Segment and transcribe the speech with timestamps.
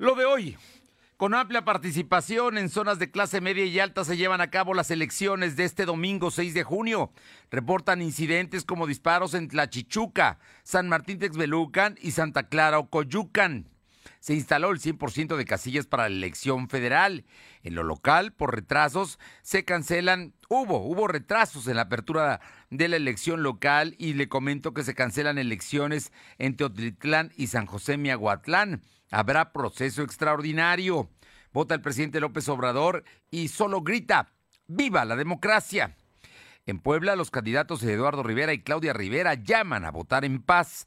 [0.00, 0.56] Lo de hoy.
[1.18, 4.90] Con amplia participación en zonas de clase media y alta se llevan a cabo las
[4.90, 7.12] elecciones de este domingo 6 de junio.
[7.50, 13.69] Reportan incidentes como disparos en Tlachichuca, San Martín Texbelucan y Santa Clara Ocoyucan.
[14.20, 17.24] Se instaló el 100% de casillas para la elección federal.
[17.62, 22.40] En lo local, por retrasos, se cancelan, hubo, hubo retrasos en la apertura
[22.70, 27.66] de la elección local y le comento que se cancelan elecciones en Teotitlán y San
[27.66, 31.10] José Miahuatlán Habrá proceso extraordinario.
[31.52, 34.28] Vota el presidente López Obrador y solo grita,
[34.68, 35.96] ¡Viva la democracia!
[36.64, 40.86] En Puebla, los candidatos Eduardo Rivera y Claudia Rivera llaman a votar en paz.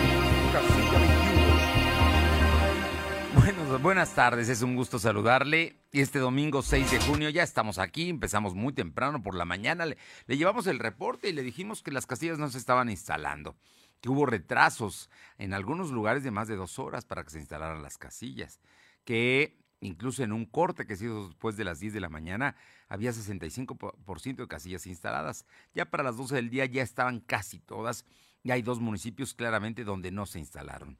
[3.81, 5.75] Buenas tardes, es un gusto saludarle.
[5.91, 9.97] Este domingo 6 de junio ya estamos aquí, empezamos muy temprano por la mañana, le,
[10.27, 13.57] llevamos el reporte y le dijimos que las casillas no se estaban instalando,
[13.99, 17.83] que hubo retrasos en algunos lugares de más de dos horas para que se instalaran
[17.83, 18.61] las casillas,
[19.03, 22.55] que incluso en un corte que se hizo después de las 10 de la mañana
[22.87, 25.45] había 65% de casillas instaladas.
[25.73, 28.05] Ya para las 12 del día ya estaban casi todas
[28.43, 30.97] y hay dos municipios claramente donde no se instalaron.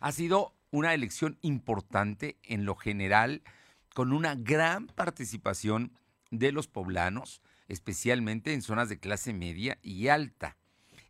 [0.00, 3.42] Ha sido una elección importante en lo general,
[3.94, 5.92] con una gran participación
[6.30, 10.56] de los poblanos, especialmente en zonas de clase media y alta.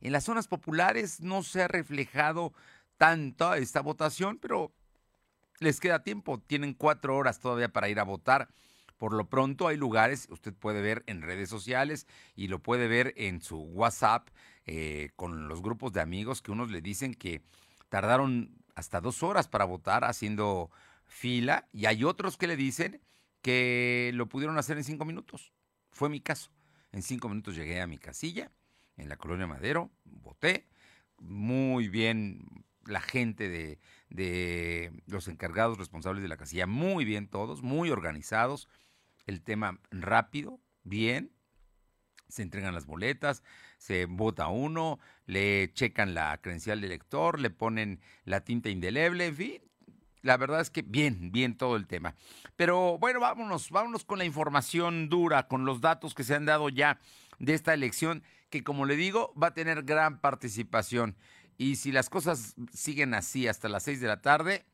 [0.01, 2.53] En las zonas populares no se ha reflejado
[2.99, 4.75] tanto esta votación, pero
[5.61, 8.49] les queda tiempo, tienen cuatro horas todavía para ir a votar.
[8.99, 13.15] Por lo pronto hay lugares, usted puede ver en redes sociales y lo puede ver
[13.17, 14.29] en su WhatsApp
[14.67, 17.43] eh, con los grupos de amigos que unos le dicen que
[17.89, 20.71] tardaron hasta dos horas para votar haciendo
[21.05, 23.01] fila y hay otros que le dicen
[23.43, 25.53] que lo pudieron hacer en cinco minutos.
[25.91, 26.51] Fue mi caso.
[26.93, 28.51] En cinco minutos llegué a mi casilla
[28.97, 30.69] en la colonia Madero, voté
[31.19, 33.79] muy bien la gente de,
[34.11, 38.69] de los encargados responsables de la casilla, muy bien todos, muy organizados,
[39.27, 41.33] el tema rápido, bien,
[42.29, 43.43] se entregan las boletas,
[43.83, 49.37] se vota uno, le checan la credencial de elector, le ponen la tinta indeleble, en
[49.37, 49.63] fin.
[50.21, 52.15] La verdad es que bien, bien todo el tema.
[52.55, 56.69] Pero bueno, vámonos, vámonos con la información dura, con los datos que se han dado
[56.69, 57.01] ya
[57.41, 61.17] de esta elección, que como le digo, va a tener gran participación.
[61.59, 64.65] Y si las cosas siguen así hasta las seis de la tarde,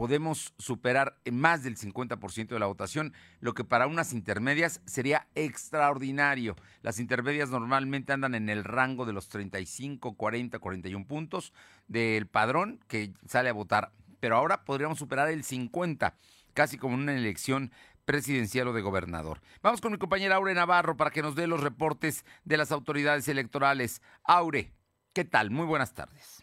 [0.00, 6.56] podemos superar más del 50% de la votación, lo que para unas intermedias sería extraordinario.
[6.80, 11.52] Las intermedias normalmente andan en el rango de los 35, 40, 41 puntos
[11.86, 16.16] del padrón que sale a votar, pero ahora podríamos superar el 50,
[16.54, 17.70] casi como una elección
[18.06, 19.42] presidencial o de gobernador.
[19.62, 23.28] Vamos con mi compañera Aure Navarro para que nos dé los reportes de las autoridades
[23.28, 24.00] electorales.
[24.24, 24.72] Aure,
[25.12, 25.50] ¿qué tal?
[25.50, 26.39] Muy buenas tardes.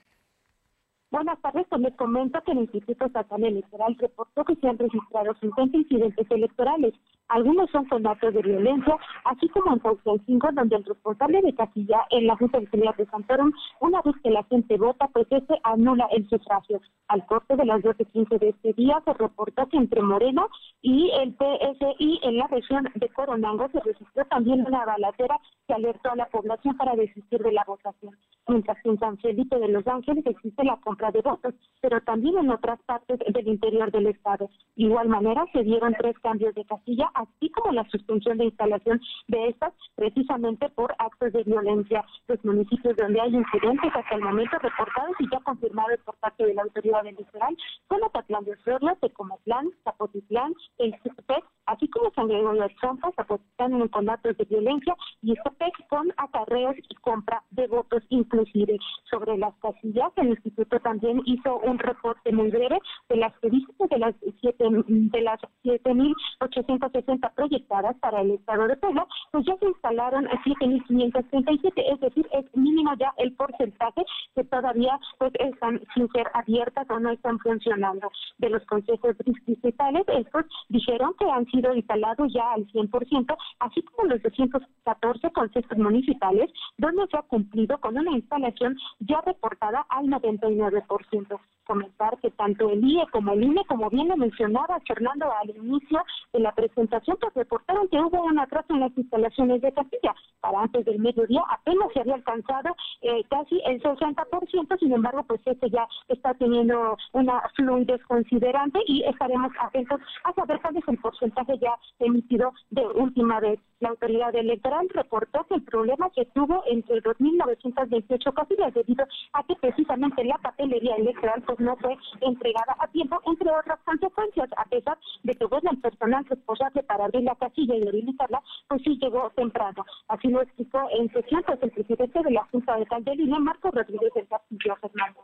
[1.10, 5.34] Buenas tardes, pues les comento que el Instituto Estatal Electoral reportó que se han registrado
[5.40, 6.94] 50 incidentes electorales.
[7.30, 11.54] Algunos son con datos de violencia, así como en Pausa 5, donde el responsable de
[11.56, 13.52] casilla en la Junta Electoral de Santorum,
[13.82, 16.82] una vez que la gente vota, pues este anula el sufragio.
[17.10, 20.46] Al corte de las 12.15 de este día se reportó que entre Morena
[20.82, 26.12] y el PSI en la región de Coronango se registró también una balacera que alertó
[26.12, 28.16] a la población para desistir de la votación.
[28.48, 30.78] Mientras que en San Felipe de Los Ángeles existe la
[31.12, 34.50] de votos, pero también en otras partes del interior del Estado.
[34.76, 39.02] De igual manera, se dieron tres cambios de casilla, así como la suspensión de instalación
[39.28, 42.06] de estas, precisamente por actos de violencia.
[42.28, 46.54] Los municipios donde hay incidentes hasta el momento reportados y ya confirmados por parte de
[46.54, 47.58] la autoridad electoral
[47.90, 53.74] son Atatlán de Osorno, Tecomatlán, Zapotitlán, El Cipec, así como San Gregorio de Champa, Zapotitlán
[53.74, 58.78] en conatos de violencia y Cipec con acarreos y compra de votos inclusive.
[59.10, 62.80] Sobre las casillas, el Instituto también hizo un reporte muy breve
[63.10, 69.06] de las estadísticas de las siete de las 7.860 proyectadas para el Estado de Puebla,
[69.32, 74.04] pues ya se instalaron 7.537, es decir, es mínimo ya el porcentaje
[74.36, 78.10] que todavía pues están sin ser abiertas o no están funcionando.
[78.38, 79.16] De los consejos
[79.46, 85.78] distritales, estos dijeron que han sido instalados ya al 100%, así como los 214 consejos
[85.78, 91.40] municipales, donde se ha cumplido con una instalación ya reportada al 99%.
[91.68, 96.02] comentar que tanto el IE como el INE, como bien lo mencionaba Fernando al inicio
[96.32, 100.16] de la presentación, pues reportaron que hubo un atraso en las instalaciones de Castilla.
[100.48, 105.42] Para antes del mediodía apenas se había alcanzado eh, casi el 60%, sin embargo, pues
[105.44, 110.98] este ya está teniendo una fluidez considerante y estaremos atentos a saber cuál es el
[111.00, 113.60] porcentaje ya emitido de última vez.
[113.80, 119.56] La autoridad electoral reportó que el problema que tuvo entre 2.928 casillas debido a que
[119.56, 124.98] precisamente la papelería electoral pues no fue entregada a tiempo, entre otras consecuencias, a pesar
[125.24, 129.30] de que bueno, el personal responsable para abrir la casilla y habilitarla, pues sí llegó
[129.36, 129.86] temprano.
[130.08, 134.12] Así lo explicó en sesión pues, el presidente de la Junta de Calderina, Marco Rodríguez
[134.16, 135.22] del Castillo Fernando.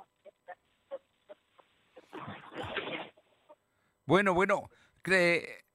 [4.06, 4.70] Bueno, bueno,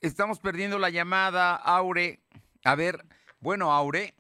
[0.01, 2.21] estamos perdiendo la llamada, Aure.
[2.69, 2.97] A ver,
[3.41, 4.13] bueno, Aure,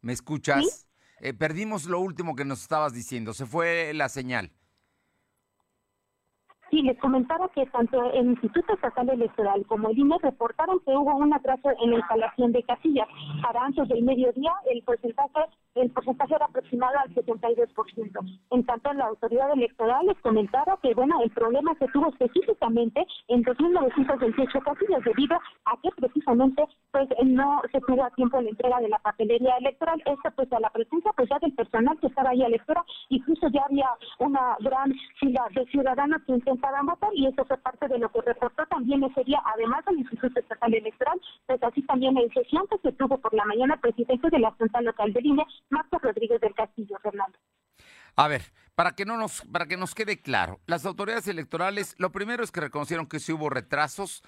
[0.00, 0.88] ¿me escuchas?
[1.20, 4.50] Eh, perdimos lo último que nos estabas diciendo, se fue la señal.
[6.70, 11.14] Sí, les comentaba que tanto el Instituto Estatal Electoral como el INE reportaron que hubo
[11.16, 13.08] un atraso en la instalación de casillas.
[13.42, 15.40] Para antes del mediodía, el porcentaje
[15.74, 18.40] el porcentaje era aproximado al 72%.
[18.50, 23.44] En tanto, la autoridad electoral les comentaba que, bueno, el problema se tuvo específicamente en
[23.44, 28.88] 2.928 casillas debido a que precisamente pues no se tuvo a tiempo la entrega de
[28.88, 30.02] la papelería electoral.
[30.04, 32.84] Esto pues a la presencia pues ya del personal que estaba ahí a la espera.
[33.08, 33.88] Incluso ya había
[34.18, 38.22] una gran fila de ciudadanos que intentaban votar y eso fue parte de lo que
[38.22, 42.78] reportó también ese día, además del Instituto Estatal Electoral, pues así también en sesión que
[42.78, 46.40] se tuvo por la mañana el presidente de la Junta Local del INE, Marcos Rodríguez
[46.40, 47.38] del Castillo, Fernando.
[48.14, 52.12] A ver, para que no nos, para que nos quede claro, las autoridades electorales, lo
[52.12, 54.22] primero es que reconocieron que sí hubo retrasos,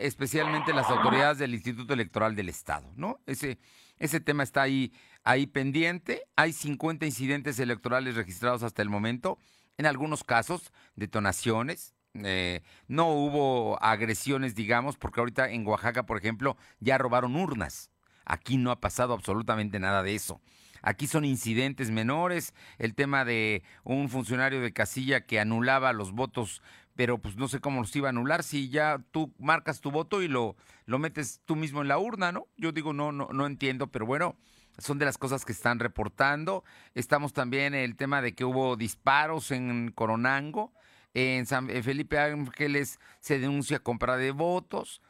[0.00, 3.20] especialmente las autoridades del Instituto Electoral del Estado, ¿no?
[3.26, 3.58] Ese,
[3.98, 4.92] ese tema está ahí,
[5.24, 6.26] ahí pendiente.
[6.36, 9.38] Hay 50 incidentes electorales registrados hasta el momento.
[9.78, 11.94] En algunos casos, detonaciones.
[12.14, 17.90] Eh, no hubo agresiones, digamos, porque ahorita en Oaxaca, por ejemplo, ya robaron urnas.
[18.24, 20.40] Aquí no ha pasado absolutamente nada de eso.
[20.82, 26.60] Aquí son incidentes menores, el tema de un funcionario de casilla que anulaba los votos,
[26.94, 30.22] pero pues no sé cómo los iba a anular si ya tú marcas tu voto
[30.22, 32.48] y lo, lo metes tú mismo en la urna, ¿no?
[32.56, 34.36] Yo digo, no, no, no entiendo, pero bueno,
[34.78, 36.64] son de las cosas que están reportando.
[36.94, 40.72] Estamos también en el tema de que hubo disparos en Coronango.
[41.14, 45.02] En San Felipe Ángeles se denuncia compra de votos.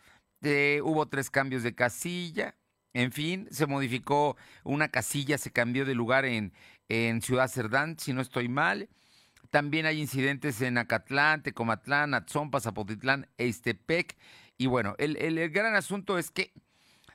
[0.42, 2.56] Eh, hubo tres cambios de casilla.
[2.94, 6.52] En fin, se modificó una casilla, se cambió de lugar en,
[7.22, 8.90] Ciudad Cerdán, si no estoy mal.
[9.50, 14.18] También hay incidentes en Acatlán, Tecomatlán, Atzompa, Zapotitlán, Estepec.
[14.58, 16.52] Y bueno, el, el, gran asunto es que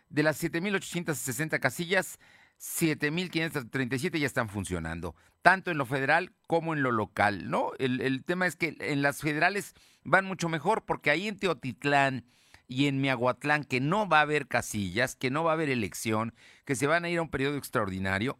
[0.09, 2.17] de las 7.860 casillas,
[2.59, 7.71] 7.537 ya están funcionando, tanto en lo federal como en lo local, ¿no?
[7.77, 12.25] El, el tema es que en las federales van mucho mejor porque ahí en Teotitlán,
[12.67, 16.33] y en Miahuatlán que no va a haber casillas, que no va a haber elección,
[16.65, 18.39] que se van a ir a un periodo extraordinario,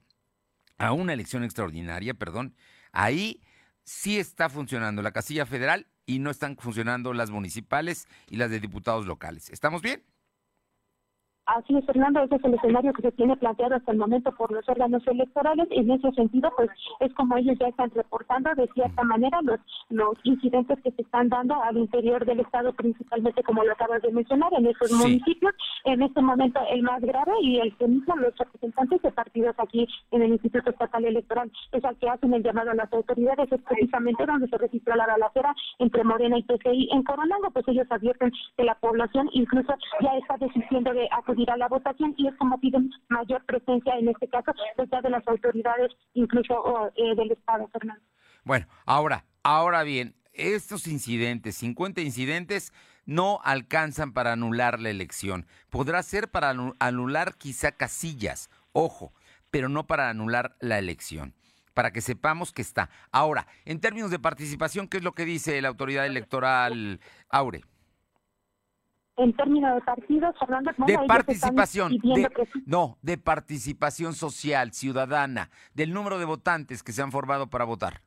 [0.78, 2.56] a una elección extraordinaria, perdón,
[2.92, 3.42] ahí
[3.84, 8.60] sí está funcionando la casilla federal y no están funcionando las municipales y las de
[8.60, 9.50] diputados locales.
[9.50, 10.04] ¿Estamos bien?
[11.48, 14.52] Así es, Fernando, ese es el escenario que se tiene planteado hasta el momento por
[14.52, 15.68] los órganos electorales.
[15.72, 19.58] En ese sentido, pues es como ellos ya están reportando de cierta manera los,
[19.90, 24.12] los incidentes que se están dando al interior del Estado, principalmente como lo acabas de
[24.12, 25.54] mencionar, en esos municipios.
[25.86, 29.88] En este momento el más grave y el que mismo los representantes de partidos aquí
[30.12, 33.62] en el Instituto Estatal Electoral es al que hacen el llamado a las autoridades, es
[33.62, 38.34] precisamente donde se registró la balacera entre Morena y PCI en Coronango, pues ellos advierten
[38.58, 41.08] que la población incluso ya está desistiendo de
[41.38, 45.10] acudir a la votación y es como piden mayor presencia en este caso pues de
[45.10, 48.02] las autoridades incluso eh, del Estado, Fernando.
[48.44, 52.74] Bueno, ahora, ahora bien, estos incidentes, 50 incidentes,
[53.06, 55.46] no alcanzan para anular la elección.
[55.70, 59.14] Podrá ser para anular quizá casillas, ojo,
[59.52, 61.34] pero no para anular la elección
[61.74, 62.90] para que sepamos que está.
[63.12, 67.62] Ahora, en términos de participación, ¿qué es lo que dice la autoridad electoral, Aure?
[69.18, 71.98] En términos de partidos, Fernando, de participación,
[72.66, 78.02] no, de participación social, ciudadana, del número de votantes que se han formado para votar.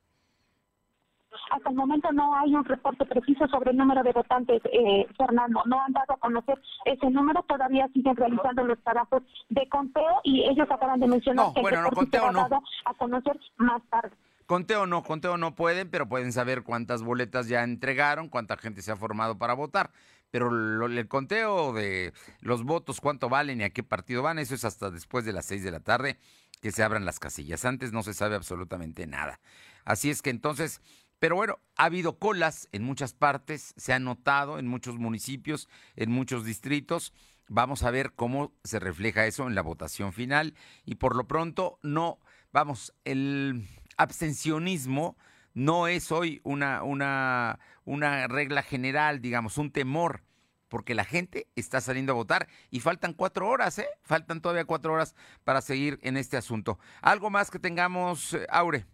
[1.51, 5.63] Hasta el momento no hay un reporte preciso sobre el número de votantes, eh, Fernando.
[5.67, 10.45] No han dado a conocer ese número, todavía siguen realizando los trabajos de conteo y
[10.49, 12.41] ellos acaban de mencionar que bueno, el reporte no, no.
[12.43, 14.15] dado a conocer más tarde.
[14.47, 18.93] Conteo no, conteo no pueden, pero pueden saber cuántas boletas ya entregaron, cuánta gente se
[18.93, 19.91] ha formado para votar
[20.31, 24.65] pero el conteo de los votos, cuánto valen y a qué partido van, eso es
[24.65, 26.19] hasta después de las seis de la tarde
[26.61, 27.65] que se abran las casillas.
[27.65, 29.41] Antes no se sabe absolutamente nada.
[29.85, 30.81] Así es que entonces,
[31.21, 36.11] Pero bueno, ha habido colas en muchas partes, se ha notado en muchos municipios, en
[36.11, 37.13] muchos distritos.
[37.49, 40.55] Vamos a ver cómo se refleja eso en la votación final.
[40.87, 42.21] Y por lo pronto, no,
[42.53, 43.69] vamos, el
[43.99, 45.19] abstencionismo
[45.55, 50.23] no es hoy una, una, una regla general, digamos, un temor
[50.71, 53.89] porque la gente está saliendo a votar y faltan cuatro horas, ¿eh?
[54.03, 55.15] Faltan todavía cuatro horas
[55.45, 56.79] para seguir en este asunto.
[57.03, 58.87] ¿Algo más que tengamos, eh, Aure?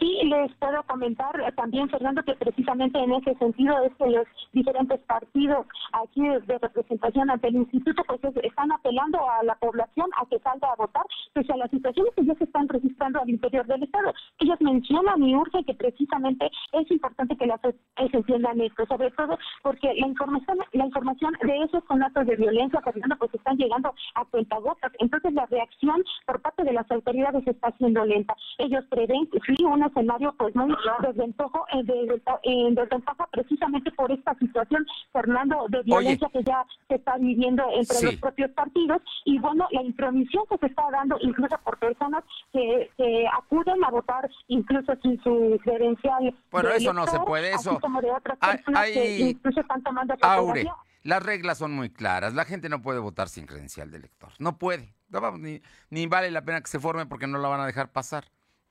[0.00, 4.26] Sí, les puedo comentar eh, también, Fernando, que precisamente en ese sentido es que los
[4.52, 10.26] diferentes partidos aquí de representación ante el instituto pues están apelando a la población a
[10.26, 13.64] que salga a votar, pese a las situaciones que ya se están registrando al interior
[13.66, 14.12] del Estado.
[14.40, 17.76] Ellos mencionan y urgen que precisamente es importante que las se
[18.16, 23.16] entiendan esto, sobre todo porque la información la información de esos conatos de violencia, Fernando,
[23.18, 24.92] pues están llegando a cuentagotas.
[24.98, 28.34] Entonces la reacción por parte de las autoridades está siendo lenta.
[28.58, 31.84] Ellos prevén, sí, un escenario pues muy desventajo, eh,
[32.42, 38.02] en desventaja precisamente por esta situación, Fernando, de violencia que ya se está viviendo entre
[38.02, 42.90] los propios partidos y bueno, la intromisión que se está dando incluso por personas que,
[43.32, 46.34] acuden a votar incluso sin su credencial.
[46.50, 47.78] Bueno, eso no se puede, eso.
[47.80, 50.66] como de otras personas que incluso están tomando Aure,
[51.02, 52.34] las reglas son muy claras.
[52.34, 54.32] La gente no puede votar sin credencial de elector.
[54.38, 54.94] No puede.
[55.38, 58.24] ni, ni vale la pena que se forme porque no la van a dejar pasar.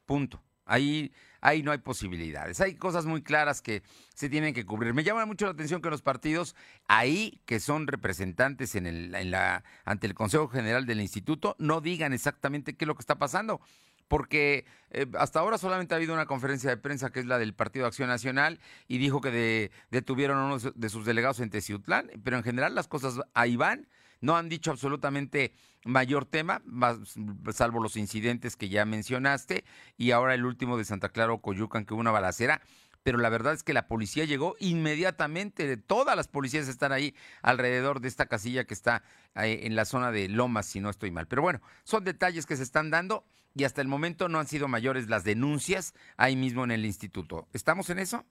[0.06, 0.42] Punto.
[0.66, 2.60] Ahí, ahí no hay posibilidades.
[2.62, 4.94] Hay cosas muy claras que se tienen que cubrir.
[4.94, 6.56] Me llama mucho la atención que los partidos
[6.88, 11.82] ahí, que son representantes en el, en la, ante el Consejo General del Instituto, no
[11.82, 13.62] digan exactamente qué es lo que está pasando.
[14.08, 17.54] Porque eh, hasta ahora solamente ha habido una conferencia de prensa que es la del
[17.54, 22.38] Partido Acción Nacional y dijo que detuvieron a uno de sus delegados en Teciutlán, pero
[22.38, 23.88] en general las cosas ahí van
[24.22, 25.54] no han dicho absolutamente
[25.86, 26.62] mayor tema,
[27.52, 29.64] salvo los incidentes que ya mencionaste,
[29.98, 32.62] y ahora el último de Santa Clara Coyucan, que hubo una balacera.
[33.04, 38.00] Pero la verdad es que la policía llegó inmediatamente, todas las policías están ahí alrededor
[38.00, 39.04] de esta casilla que está
[39.36, 41.28] eh, en la zona de Lomas, si no estoy mal.
[41.28, 44.68] Pero bueno, son detalles que se están dando y hasta el momento no han sido
[44.68, 47.48] mayores las denuncias ahí mismo en el instituto.
[47.54, 48.26] ¿Estamos en eso?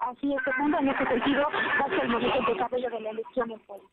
[0.00, 3.88] Así es, en ese sentido, hasta el momento de desarrollo de la elección en Puebla.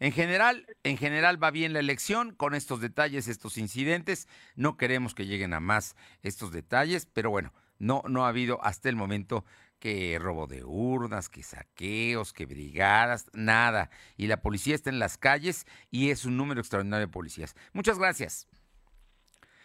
[0.00, 4.28] En general, en general va bien la elección con estos detalles, estos incidentes.
[4.54, 8.88] No queremos que lleguen a más estos detalles, pero bueno, no, no ha habido hasta
[8.88, 9.44] el momento
[9.80, 13.90] que robo de urnas, que saqueos, que brigadas, nada.
[14.16, 17.56] Y la policía está en las calles y es un número extraordinario de policías.
[17.72, 18.48] Muchas gracias.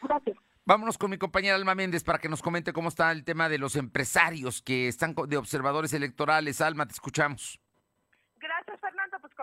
[0.02, 0.38] Gracias.
[0.66, 3.58] Vámonos con mi compañera Alma Méndez para que nos comente cómo está el tema de
[3.58, 6.62] los empresarios que están de observadores electorales.
[6.62, 7.60] Alma, te escuchamos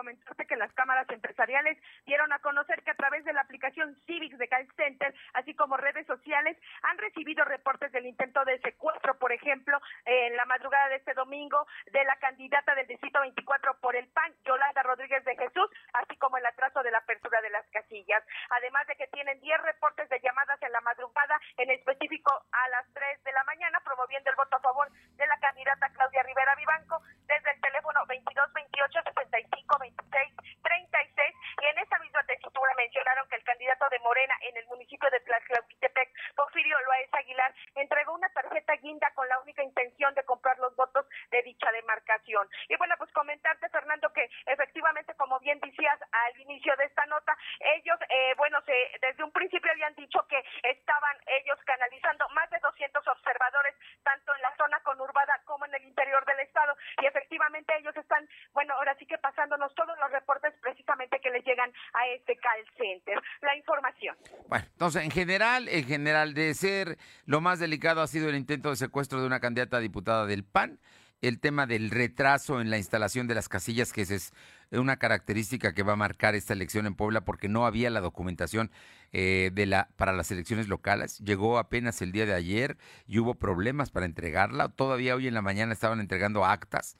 [0.01, 1.77] comentarte que las cámaras empresariales
[2.07, 5.77] dieron a conocer que a través de la aplicación Civics de Call Center, así como
[5.77, 10.95] redes sociales, han recibido reportes del intento de secuestro, por ejemplo, en la madrugada de
[10.95, 15.69] este domingo, de la candidata del Distrito 24 por el PAN, Yolanda Rodríguez de Jesús,
[15.93, 18.23] así como el atraso de la apertura de las casillas.
[18.49, 22.91] Además de que tienen 10 reportes de llamadas en la madrugada, en específico a las
[22.93, 27.03] 3 de la mañana, promoviendo el voto a favor de la candidata Claudia Rivera Vivanco
[27.27, 28.99] desde el teléfono 2228
[29.31, 29.79] 65
[30.11, 35.09] 36, y en esa misma tesitura mencionaron que el candidato de Morena en el municipio
[35.09, 40.57] de Tlaxcalquitepec, Porfirio Loaez Aguilar, entregó una tarjeta guinda con la única intención de comprar
[40.59, 42.47] los votos de dicha demarcación.
[42.69, 47.35] Y bueno, pues comentarte, Fernando, que efectivamente, como bien decías al inicio de esta nota,
[47.59, 52.59] ellos, eh, bueno, se, desde un principio habían dicho que estaban ellos canalizando más de
[52.59, 57.75] 200 observadores, tanto en la zona conurbada como en el interior del estado, y efectivamente
[57.77, 62.07] ellos están, bueno, ahora sí que pasándonos todos los reportes precisamente que les llegan a
[62.07, 63.21] este call center.
[63.41, 64.17] La información.
[64.47, 66.97] Bueno, entonces, en general, en general, de ser
[67.27, 70.79] lo más delicado ha sido el intento de secuestro de una candidata diputada del PAN
[71.21, 74.33] el tema del retraso en la instalación de las casillas, que es
[74.71, 78.71] una característica que va a marcar esta elección en Puebla, porque no había la documentación
[79.11, 81.19] eh, de la, para las elecciones locales.
[81.19, 84.69] Llegó apenas el día de ayer y hubo problemas para entregarla.
[84.69, 86.97] Todavía hoy en la mañana estaban entregando actas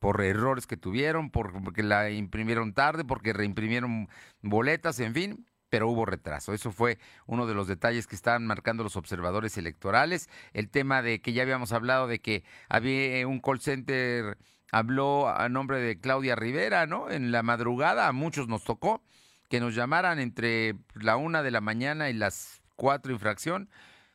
[0.00, 4.10] por errores que tuvieron, porque la imprimieron tarde, porque reimprimieron
[4.42, 6.52] boletas, en fin, pero hubo retraso.
[6.52, 10.28] Eso fue uno de los detalles que estaban marcando los observadores electorales.
[10.52, 14.36] El tema de que ya habíamos hablado de que había un call center,
[14.70, 17.10] habló a nombre de Claudia Rivera, ¿no?
[17.10, 19.02] En la madrugada, a muchos nos tocó
[19.48, 23.70] que nos llamaran entre la una de la mañana y las cuatro infracción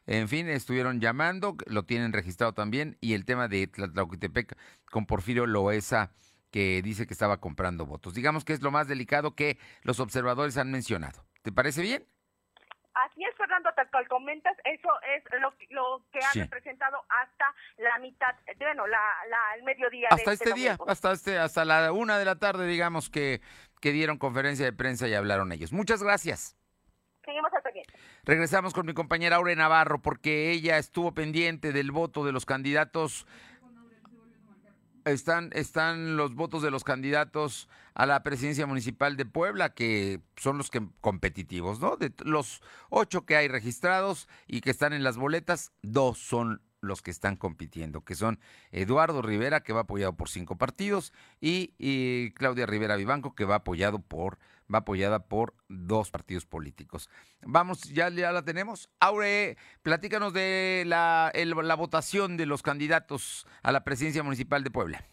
[0.06, 4.56] en fin, estuvieron llamando, lo tienen registrado también, y el tema de Tlatlauquitepec
[4.90, 6.12] con Porfirio Loesa,
[6.50, 8.14] que dice que estaba comprando votos.
[8.14, 11.27] Digamos que es lo más delicado que los observadores han mencionado.
[11.48, 12.06] ¿Te parece bien?
[12.94, 17.46] Así es, Fernando, tal cual comentas, eso es lo, lo que han representado hasta
[17.78, 19.00] la mitad, bueno, la,
[19.30, 20.10] la, el mediodía.
[20.12, 23.40] Hasta este, este día, hasta este, hasta la una de la tarde, digamos que,
[23.80, 25.72] que dieron conferencia de prensa y hablaron ellos.
[25.72, 26.58] Muchas gracias.
[27.24, 27.94] Seguimos al pendiente.
[28.26, 33.26] Regresamos con mi compañera Aure Navarro porque ella estuvo pendiente del voto de los candidatos
[35.10, 40.58] están, están los votos de los candidatos a la presidencia municipal de Puebla, que son
[40.58, 41.98] los que competitivos, ¿no?
[41.98, 47.02] De los ocho que hay registrados y que están en las boletas, dos son los
[47.02, 48.40] que están compitiendo, que son
[48.72, 51.12] Eduardo Rivera, que va apoyado por cinco partidos,
[51.42, 54.38] y, y Claudia Rivera Vivanco, que va apoyado por
[54.74, 57.10] va apoyada por dos partidos políticos.
[57.46, 58.90] Vamos, ya, la tenemos.
[59.00, 65.06] Aure, platícanos de la, la votación de los candidatos a la presidencia municipal de Puebla.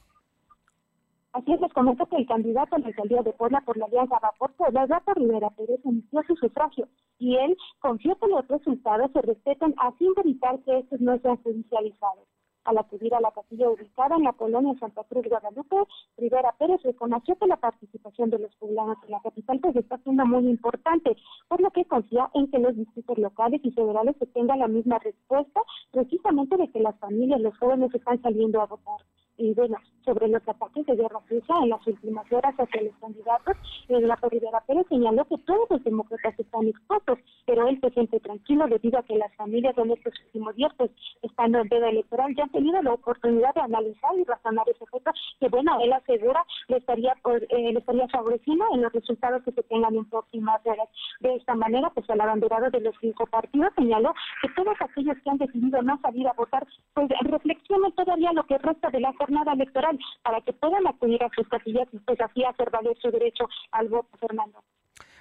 [1.35, 4.21] Así es, les comento que el candidato a la alcaldía de Puebla por la Alianza
[4.23, 9.21] Vapor Puebla, Eduardo Rivera Pérez, inició su sufragio y él confió que los resultados se
[9.21, 12.29] respeten a fin de evitar que estos no sean judicializados.
[12.65, 15.77] Al acudir a la capilla ubicada en la colonia Santa Cruz Guadalupe,
[16.17, 20.25] Rivera Pérez reconoció que la participación de los poblanos en la capital pues está siendo
[20.25, 21.17] muy importante,
[21.49, 24.99] por lo que confía en que los distritos locales y federales se tengan la misma
[24.99, 29.01] respuesta, precisamente de que las familias, los jóvenes están saliendo a votar.
[29.37, 33.57] Y bueno, sobre los ataques de guerra sucia en las últimas horas hacia los candidatos,
[33.89, 38.67] la Rivera Pérez señaló que todos los demócratas están expuestos, pero él se siente tranquilo
[38.67, 40.91] debido a que las familias en estos últimos días pues,
[41.23, 45.11] están en veda electoral ya han tenido la oportunidad de analizar y razonar ese efecto
[45.41, 47.15] que bueno, él asegura le estaría,
[47.51, 50.89] eh, le estaría favoreciendo en los resultados que se tengan en próximas horas.
[51.21, 54.13] De esta manera, pues el abanderado de los cinco partidos señaló
[54.43, 58.59] que todos aquellos que han decidido no salir a votar, pues reflexionen todavía lo que
[58.59, 62.45] resta de la jornada electoral para que puedan acudir a sus casillas y pues así
[62.45, 64.63] hacer valer su derecho al voto, Fernando.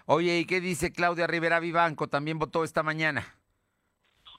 [0.05, 2.07] Oye, ¿y qué dice Claudia Rivera Vivanco?
[2.07, 3.23] También votó esta mañana.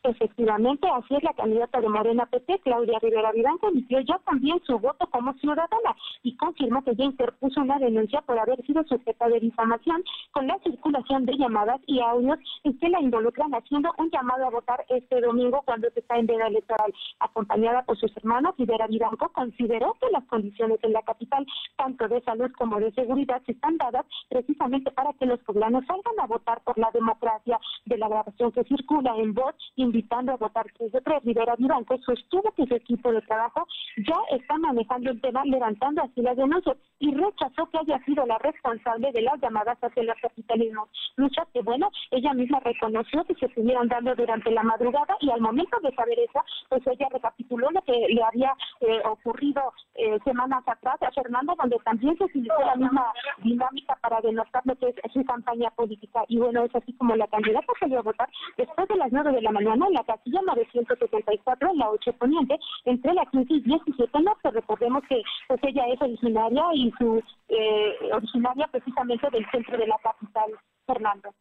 [0.07, 4.79] Efectivamente, así es la candidata de Morena PT, Claudia Rivera Vivanco, emitió ya también su
[4.79, 9.41] voto como ciudadana y confirmó que ya interpuso una denuncia por haber sido sujeta de
[9.41, 14.45] difamación con la circulación de llamadas y audios en que la involucran haciendo un llamado
[14.45, 16.93] a votar este domingo cuando se está en veda electoral.
[17.21, 22.21] Acompañada por sus hermanos, Rivera Vivanco consideró que las condiciones en la capital, tanto de
[22.25, 26.77] salud como de seguridad, están dadas precisamente para que los poblanos salgan a votar por
[26.77, 29.55] la democracia de la grabación que circula en voz
[29.95, 31.23] invitando a votar que tres.
[31.25, 36.21] Rivera Vivanco sostuvo que su equipo de trabajo ya está manejando el tema, levantando así
[36.21, 40.89] las denuncias y rechazó que haya sido la responsable de las llamadas hacia el capitalismo.
[41.17, 45.41] Luchas que, bueno, ella misma reconoció que se estuvieron dando durante la madrugada y al
[45.41, 50.65] momento de saber eso, pues ella recapituló lo que le había eh, ocurrido eh, semanas
[50.67, 55.13] atrás a Fernando, donde también se utilizó la misma dinámica para denostar lo que es
[55.13, 56.25] su campaña política.
[56.29, 59.43] Y bueno, es así como la candidata salió a votar después de las nueve de
[59.43, 64.21] la mañana en la casilla 974, en la 8 Poniente, entre la 15 y 17
[64.21, 64.51] Norte.
[64.51, 69.99] Recordemos que pues ella es originaria y su eh, originaria precisamente del centro de la
[70.03, 70.51] capital,
[70.87, 71.35] Fernando.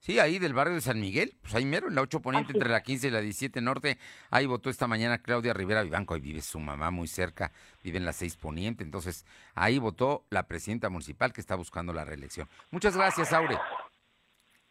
[0.00, 2.68] Sí, ahí del barrio de San Miguel, pues ahí mero, en la 8 Poniente, entre
[2.68, 3.98] la 15 y la 17 Norte.
[4.30, 7.50] Ahí votó esta mañana Claudia Rivera Vivanco, ahí vive su mamá muy cerca,
[7.82, 8.84] vive en la 6 Poniente.
[8.84, 12.48] Entonces, ahí votó la presidenta municipal que está buscando la reelección.
[12.70, 13.58] Muchas gracias, Aure.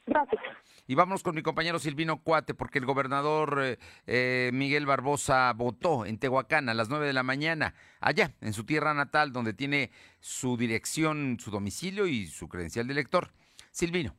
[0.06, 0.42] Gracias.
[0.88, 6.06] Y vamos con mi compañero Silvino Cuate, porque el gobernador eh, eh, Miguel Barbosa votó
[6.06, 9.92] en Tehuacán a las 9 de la mañana, allá, en su tierra natal, donde tiene
[10.20, 13.32] su dirección, su domicilio y su credencial de elector.
[13.72, 14.16] Silvino.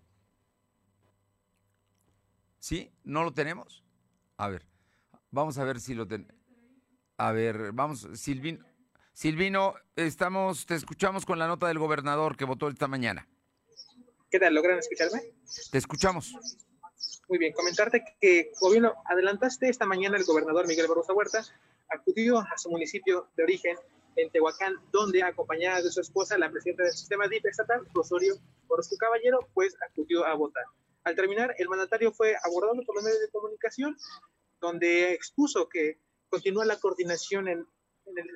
[2.58, 2.90] ¿Sí?
[3.04, 3.84] ¿No lo tenemos?
[4.36, 4.66] A ver,
[5.30, 6.34] vamos a ver si lo tenemos.
[7.16, 8.64] A ver, vamos, Silvino.
[9.12, 13.28] Silvino, estamos, te escuchamos con la nota del gobernador que votó esta mañana.
[14.30, 14.54] ¿Qué tal?
[14.54, 15.22] ¿Logran escucharme?
[15.70, 16.34] Te escuchamos.
[17.28, 21.44] Muy bien, comentarte que, gobierno, adelantaste esta mañana el gobernador Miguel Barbosa Huerta
[21.88, 23.76] acudió a su municipio de origen,
[24.16, 28.36] en Tehuacán, donde acompañada de su esposa, la presidenta del sistema DIP estatal, Rosario
[28.66, 30.64] Orozco Caballero, pues acudió a votar.
[31.04, 33.96] Al terminar, el mandatario fue abordado por los medios de comunicación,
[34.60, 37.66] donde expuso que continúa la coordinación en,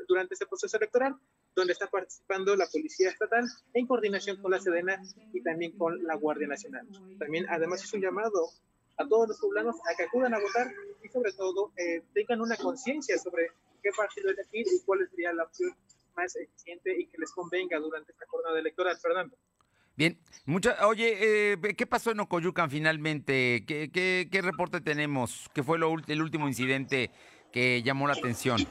[0.07, 1.17] durante este proceso electoral
[1.55, 5.01] donde está participando la Policía Estatal en coordinación con la Sedena
[5.33, 6.87] y también con la Guardia Nacional.
[7.19, 8.51] También, además, es un llamado
[8.97, 12.57] a todos los poblanos a que acudan a votar y, sobre todo, eh, tengan una
[12.57, 13.49] conciencia sobre
[13.83, 15.75] qué partido elegir y cuál sería la opción
[16.17, 18.97] más eficiente y que les convenga durante esta jornada electoral.
[18.99, 19.37] Fernando.
[19.97, 23.65] Bien, mucha, oye, eh, ¿qué pasó en Ocoyucan finalmente?
[23.67, 25.51] ¿Qué, qué, qué reporte tenemos?
[25.53, 27.11] ¿Qué fue lo, el último incidente
[27.53, 28.67] que llamó la atención?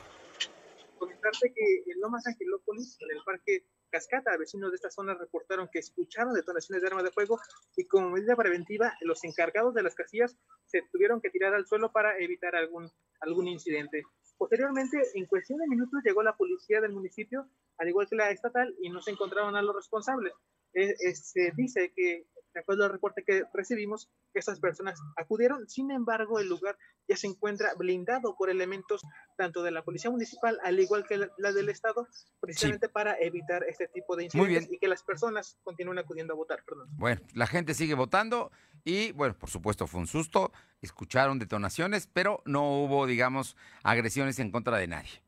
[1.29, 4.37] Comentarte que en Lomas Angelópolis, en el Parque Cascata.
[4.37, 7.39] Vecinos de esta zona reportaron que escucharon detonaciones de armas de fuego
[7.75, 11.91] y como medida preventiva los encargados de las casillas se tuvieron que tirar al suelo
[11.91, 12.89] para evitar algún,
[13.21, 14.03] algún incidente.
[14.37, 17.45] Posteriormente, en cuestión de minutos, llegó la policía del municipio,
[17.77, 20.33] al igual que la estatal, y no se encontraron a los responsables.
[20.73, 25.67] se dice que de acuerdo al reporte que recibimos, esas personas acudieron.
[25.69, 29.01] Sin embargo, el lugar ya se encuentra blindado por elementos
[29.37, 32.07] tanto de la Policía Municipal, al igual que la, del Estado,
[32.39, 36.63] precisamente para evitar este tipo de incidentes y que las personas continúen acudiendo a votar.
[36.97, 38.51] Bueno, la gente sigue votando
[38.83, 44.51] y, bueno, por supuesto fue un susto, escucharon detonaciones, pero no hubo, digamos, agresiones en
[44.51, 45.21] contra de nadie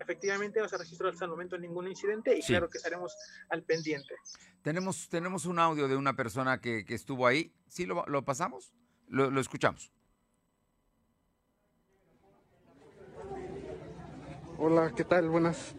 [0.00, 3.14] efectivamente no se registró hasta el momento ningún incidente y claro que estaremos
[3.50, 4.14] al pendiente.
[4.62, 7.52] Tenemos, tenemos un audio de una persona que, estuvo ahí.
[7.68, 8.72] ¿Sí lo, lo pasamos?
[9.08, 9.92] Lo, lo, escuchamos.
[14.58, 15.28] Hola, ¿qué tal?
[15.28, 15.74] Buenas.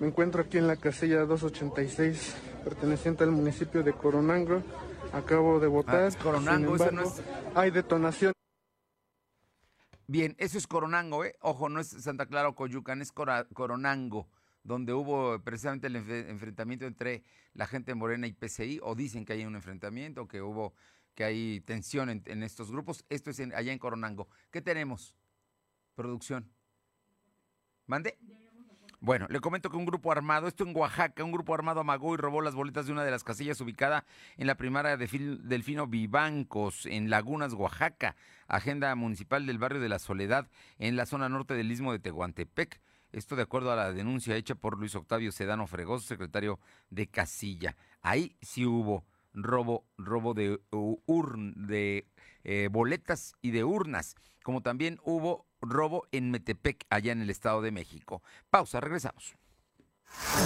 [0.00, 4.62] Me encuentro aquí en la casilla 286, perteneciente al municipio de Coronango.
[5.12, 6.10] Acabo de votar.
[6.12, 7.22] Ah, Coronango, no es...
[7.54, 8.32] Hay detonación.
[10.06, 11.36] Bien, eso es Coronango, ¿eh?
[11.40, 14.28] Ojo, no es Santa Clara o Coyucan, es Coronango,
[14.62, 17.22] donde hubo precisamente el enfrentamiento entre
[17.54, 20.74] la gente Morena y PCI, o dicen que hay un enfrentamiento, que hubo,
[21.14, 23.06] que hay tensión en, estos grupos.
[23.08, 24.28] Esto es allá en Coronango.
[24.50, 25.14] ¿Qué tenemos?
[25.94, 26.50] Producción.
[27.86, 28.18] ¿Mande?
[29.04, 32.16] Bueno, le comento que un grupo armado, esto en Oaxaca, un grupo armado amagó y
[32.16, 34.06] robó las boletas de una de las casillas ubicada
[34.38, 35.06] en la primaria de
[35.42, 38.16] Delfino Vivancos, en Lagunas, Oaxaca,
[38.48, 42.80] agenda municipal del barrio de la Soledad, en la zona norte del istmo de Tehuantepec.
[43.12, 47.76] Esto de acuerdo a la denuncia hecha por Luis Octavio Sedano Fregoso, secretario de Casilla.
[48.00, 50.60] Ahí sí hubo robo, robo de,
[51.56, 52.06] de
[52.44, 57.62] eh, boletas y de urnas, como también hubo robo en Metepec, allá en el Estado
[57.62, 58.22] de México.
[58.50, 59.36] Pausa, regresamos.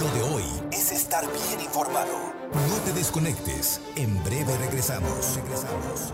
[0.01, 2.33] Lo de hoy es estar bien informado.
[2.53, 3.81] No te desconectes.
[3.95, 5.35] En breve regresamos.
[5.35, 6.13] Regresamos.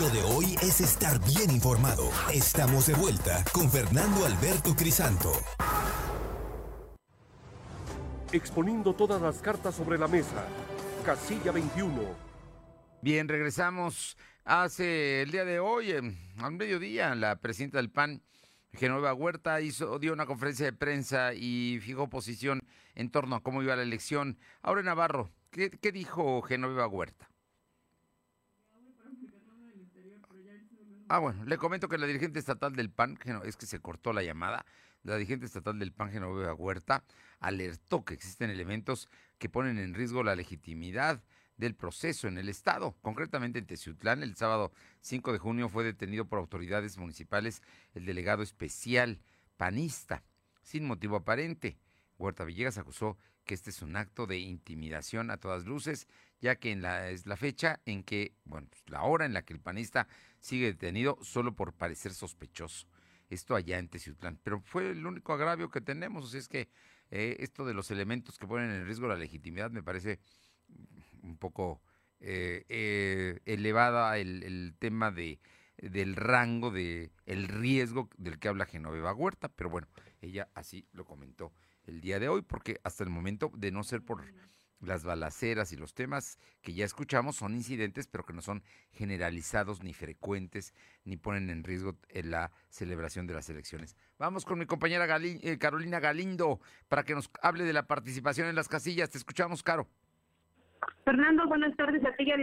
[0.00, 2.10] Lo de hoy es estar bien informado.
[2.32, 5.30] Estamos de vuelta con Fernando Alberto Crisanto.
[8.32, 10.46] Exponiendo todas las cartas sobre la mesa.
[11.04, 12.00] Casilla 21.
[13.02, 14.16] Bien, regresamos.
[14.46, 18.22] Hace el día de hoy, al mediodía, la presidenta del PAN,
[18.72, 22.62] Genoveva Huerta, hizo, dio una conferencia de prensa y fijó posición
[22.94, 24.38] en torno a cómo iba la elección.
[24.62, 27.29] Ahora Navarro, ¿qué, qué dijo Genoveva Huerta?
[31.12, 34.22] Ah, bueno, le comento que la dirigente estatal del PAN, es que se cortó la
[34.22, 34.64] llamada,
[35.02, 37.02] la dirigente estatal del PAN, Genoveva Huerta,
[37.40, 41.20] alertó que existen elementos que ponen en riesgo la legitimidad
[41.56, 42.94] del proceso en el Estado.
[43.02, 44.70] Concretamente en Teciutlán, el sábado
[45.00, 47.60] 5 de junio fue detenido por autoridades municipales
[47.92, 49.20] el delegado especial
[49.56, 50.22] panista,
[50.62, 51.76] sin motivo aparente.
[52.18, 56.06] Huerta Villegas acusó que este es un acto de intimidación a todas luces,
[56.40, 59.42] ya que en la, es la fecha en que, bueno, pues, la hora en la
[59.42, 60.08] que el panista
[60.40, 62.86] sigue detenido solo por parecer sospechoso.
[63.28, 64.38] esto allá en Teciutlán.
[64.42, 66.68] Pero fue el único agravio que tenemos, o sea, es que
[67.10, 70.18] eh, esto de los elementos que ponen en riesgo la legitimidad me parece
[71.22, 71.82] un poco
[72.20, 75.40] eh, eh, elevada el, el tema de
[75.78, 79.88] del rango de el riesgo del que habla Genoveva Huerta, pero bueno,
[80.20, 81.52] ella así lo comentó
[81.84, 84.22] el día de hoy, porque hasta el momento, de no ser por
[84.80, 88.62] las balaceras y los temas que ya escuchamos, son incidentes, pero que no son
[88.92, 93.96] generalizados ni frecuentes, ni ponen en riesgo la celebración de las elecciones.
[94.18, 98.54] Vamos con mi compañera eh, Carolina Galindo para que nos hable de la participación en
[98.54, 99.10] las casillas.
[99.10, 99.86] Te escuchamos, Caro.
[101.04, 102.40] Fernando, buenas tardes a ti y al.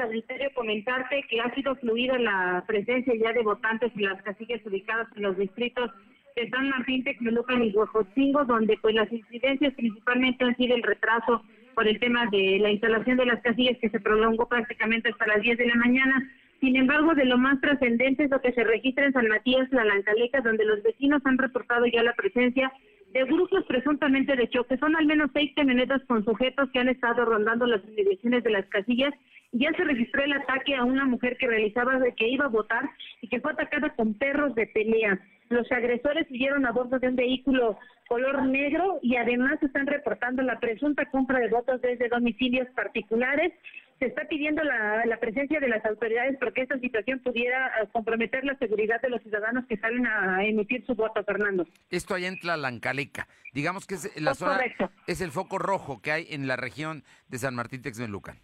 [0.54, 5.23] Comentarte que ha sido fluida la presencia ya de votantes en las casillas ubicadas en
[5.23, 5.91] los distritos
[6.36, 11.43] de San Martín, Texmelucan y Huejotzingo, donde pues las incidencias principalmente han sido el retraso
[11.77, 15.43] por el tema de la instalación de las casillas que se prolongó prácticamente hasta las
[15.43, 16.27] 10 de la mañana.
[16.59, 19.85] Sin embargo, de lo más trascendente es lo que se registra en San Matías, La
[19.85, 22.73] Lancaleca, donde los vecinos han reportado ya la presencia
[23.13, 24.75] de grupos presuntamente de choque.
[24.79, 28.65] Son al menos seis camionetas con sujetos que han estado rondando las inmediaciones de las
[28.69, 29.13] casillas.
[29.51, 32.89] Ya se registró el ataque a una mujer que realizaba que iba a votar
[33.21, 35.19] y que fue atacada con perros de pelea.
[35.49, 40.60] Los agresores huyeron a bordo de un vehículo color negro y además están reportando la
[40.60, 43.53] presunta compra de votos desde domicilios particulares
[43.99, 48.55] se está pidiendo la, presencia de las autoridades porque esta situación pudiera eh, comprometer la
[48.57, 51.67] seguridad de los ciudadanos que salen a emitir su voto, Fernando.
[51.89, 53.27] Esto allá en Tlalancaleca.
[53.53, 54.60] Digamos que es la zona,
[55.07, 58.39] es el foco rojo que hay en la región de San Martín Texmelucan.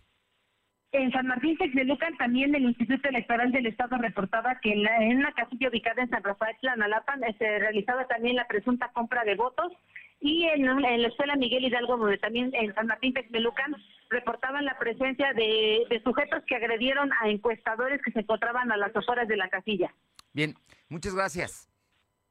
[0.94, 5.18] En San Martín Texmelucan también el Instituto Electoral del Estado reportaba que en la, en
[5.18, 9.34] una casilla ubicada en San Rafael Tlanalapan eh, se realizaba también la presunta compra de
[9.34, 9.74] votos
[10.20, 13.76] y en, la escuela Miguel Hidalgo, donde también en San Martín Texmelucan
[14.12, 19.28] reportaban la presencia de, sujetos que agredieron a encuestadores que se encontraban a las afueras
[19.28, 19.92] de la casilla.
[20.32, 20.54] Bien,
[20.90, 21.68] muchas gracias.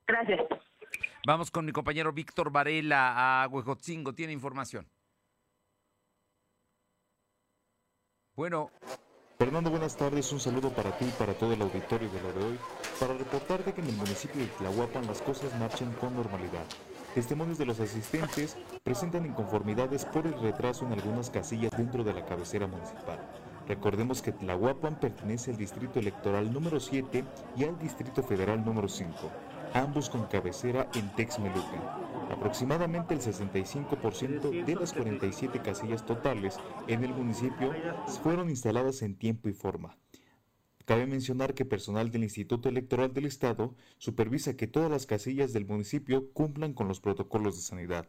[0.06, 0.40] Gracias.
[1.26, 4.86] Vamos con mi compañero Víctor Varela a Huejotzingo, tiene información.
[8.34, 8.70] Bueno.
[9.38, 10.32] Fernando, buenas tardes.
[10.32, 12.58] Un saludo para ti y para todo el auditorio de lo de hoy,
[12.98, 16.64] para reportarte que en el municipio de Tlahuapan las cosas marchan con normalidad.
[17.14, 22.24] Testimonios de los asistentes presentan inconformidades por el retraso en algunas casillas dentro de la
[22.24, 23.18] cabecera municipal.
[23.68, 27.24] Recordemos que Tlahuapan pertenece al distrito electoral número 7
[27.56, 29.12] y al distrito federal número 5,
[29.74, 32.11] ambos con cabecera en Texmelucan.
[32.30, 36.58] Aproximadamente el 65% de las 47 casillas totales
[36.88, 37.72] en el municipio
[38.22, 39.96] fueron instaladas en tiempo y forma.
[40.84, 45.64] Cabe mencionar que personal del Instituto Electoral del Estado supervisa que todas las casillas del
[45.64, 48.08] municipio cumplan con los protocolos de sanidad.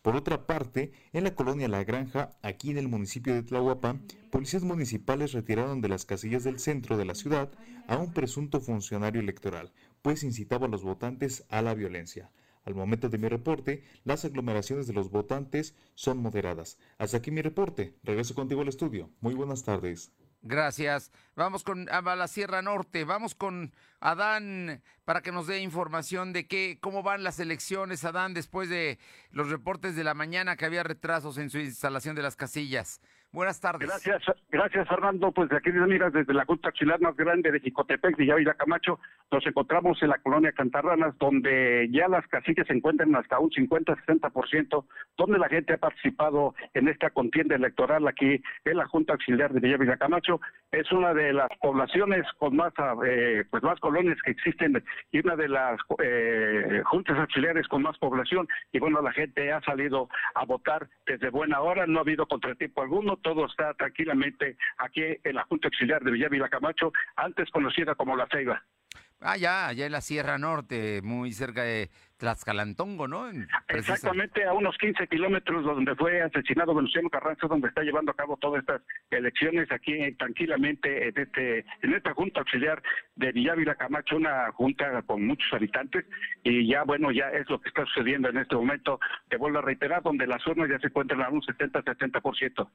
[0.00, 4.62] Por otra parte, en la colonia La Granja, aquí en el municipio de Tlahuapan, policías
[4.62, 7.50] municipales retiraron de las casillas del centro de la ciudad
[7.88, 9.72] a un presunto funcionario electoral,
[10.02, 12.30] pues incitaba a los votantes a la violencia.
[12.64, 16.78] Al momento de mi reporte, las aglomeraciones de los votantes son moderadas.
[16.98, 17.94] Hasta aquí mi reporte.
[18.02, 19.10] Regreso contigo al estudio.
[19.20, 20.12] Muy buenas tardes.
[20.46, 21.10] Gracias.
[21.36, 23.04] Vamos con a la Sierra Norte.
[23.04, 28.34] Vamos con Adán para que nos dé información de qué, cómo van las elecciones, Adán,
[28.34, 28.98] después de
[29.30, 33.00] los reportes de la mañana que había retrasos en su instalación de las casillas.
[33.34, 33.88] Buenas tardes.
[33.88, 35.32] Gracias, gracias Fernando.
[35.32, 39.00] Pues de aquí, amigas, desde la Junta Chilar más grande de Jicotepec, de Yavira Camacho,
[39.32, 44.84] nos encontramos en la colonia Cantarranas, donde ya las casillas se encuentran hasta un 50-60%,
[45.18, 49.58] donde la gente ha participado en esta contienda electoral aquí en la Junta Auxiliar de
[49.58, 50.40] Villavilla Camacho.
[50.70, 52.72] Es una de las poblaciones con más,
[53.04, 57.98] eh, pues más colonias que existen y una de las eh, juntas auxiliares con más
[57.98, 58.46] población.
[58.70, 62.82] Y bueno, la gente ha salido a votar desde buena hora, no ha habido contratiempo
[62.82, 68.16] alguno todo está tranquilamente aquí en la Junta Auxiliar de Villavila Camacho, antes conocida como
[68.16, 68.62] La Ceiba.
[69.20, 73.28] Ah, ya, allá en la Sierra Norte, muy cerca de Tlaxcalantongo, ¿no?
[73.68, 78.36] Exactamente a unos 15 kilómetros donde fue asesinado Venustiano Carranza, donde está llevando a cabo
[78.36, 82.82] todas estas elecciones aquí tranquilamente en, este, en esta Junta Auxiliar
[83.16, 86.04] de Villavila Camacho, una junta con muchos habitantes,
[86.42, 89.62] y ya, bueno, ya es lo que está sucediendo en este momento, te vuelvo a
[89.62, 92.68] reiterar, donde las urnas ya se encuentran a un 70-70%.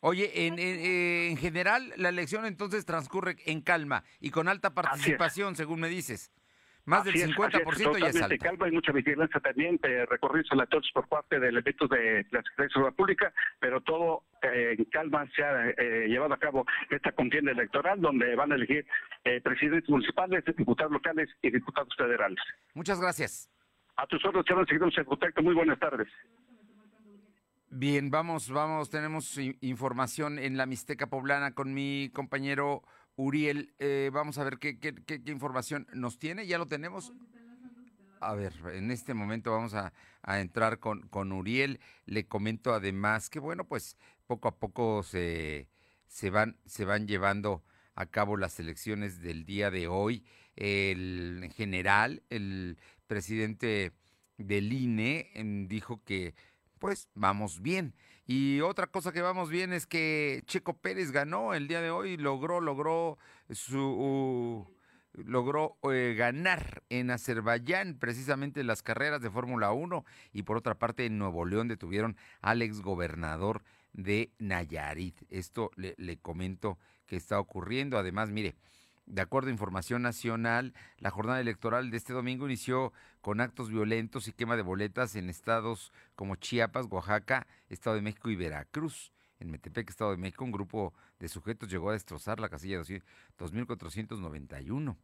[0.00, 5.80] Oye, en, en, general, la elección entonces transcurre en calma y con alta participación, según
[5.80, 6.32] me dices.
[6.84, 8.36] Más del 50% ya es alta.
[8.38, 12.86] calma y mucha vigilancia también, de recorridos aleatorios por parte del evento de la Secretaría
[12.86, 17.52] de Pública, pero todo eh, en calma se ha eh, llevado a cabo esta contienda
[17.52, 18.86] electoral donde van a elegir
[19.24, 22.38] eh, presidentes municipales, diputados locales y diputados federales.
[22.74, 23.50] Muchas gracias.
[23.96, 25.42] A tus órdenes, seguimos en contacto.
[25.42, 26.08] Muy buenas tardes.
[27.72, 32.82] Bien, vamos, vamos, tenemos información en la Mixteca Poblana con mi compañero
[33.20, 33.74] Uriel.
[33.78, 36.46] Eh, vamos a ver qué, qué, qué, información nos tiene.
[36.46, 37.12] ¿Ya lo tenemos?
[38.20, 39.92] A ver, en este momento vamos a,
[40.40, 41.80] entrar con, con, Uriel.
[42.06, 45.68] Le comento además que, bueno, pues poco a poco se,
[46.06, 47.62] se, van, se van llevando
[47.94, 50.24] a cabo las elecciones del día de hoy.
[50.56, 53.92] El en general, el presidente
[54.38, 55.30] del INE
[55.68, 56.34] dijo que,
[56.78, 57.94] pues, vamos bien.
[58.32, 62.16] Y otra cosa que vamos bien es que Checo Pérez ganó el día de hoy,
[62.16, 63.18] logró, logró
[63.50, 64.64] su
[65.14, 71.06] logró eh, ganar en Azerbaiyán precisamente las carreras de Fórmula 1 y por otra parte
[71.06, 73.64] en Nuevo León detuvieron al exgobernador
[73.94, 75.16] de Nayarit.
[75.28, 77.98] Esto le, le comento que está ocurriendo.
[77.98, 78.54] Además, mire,
[79.10, 84.28] de acuerdo a Información Nacional, la jornada electoral de este domingo inició con actos violentos
[84.28, 89.12] y quema de boletas en estados como Chiapas, Oaxaca, Estado de México y Veracruz.
[89.40, 92.78] En Metepec, Estado de México, un grupo de sujetos llegó a destrozar la casilla
[93.38, 94.96] 2491.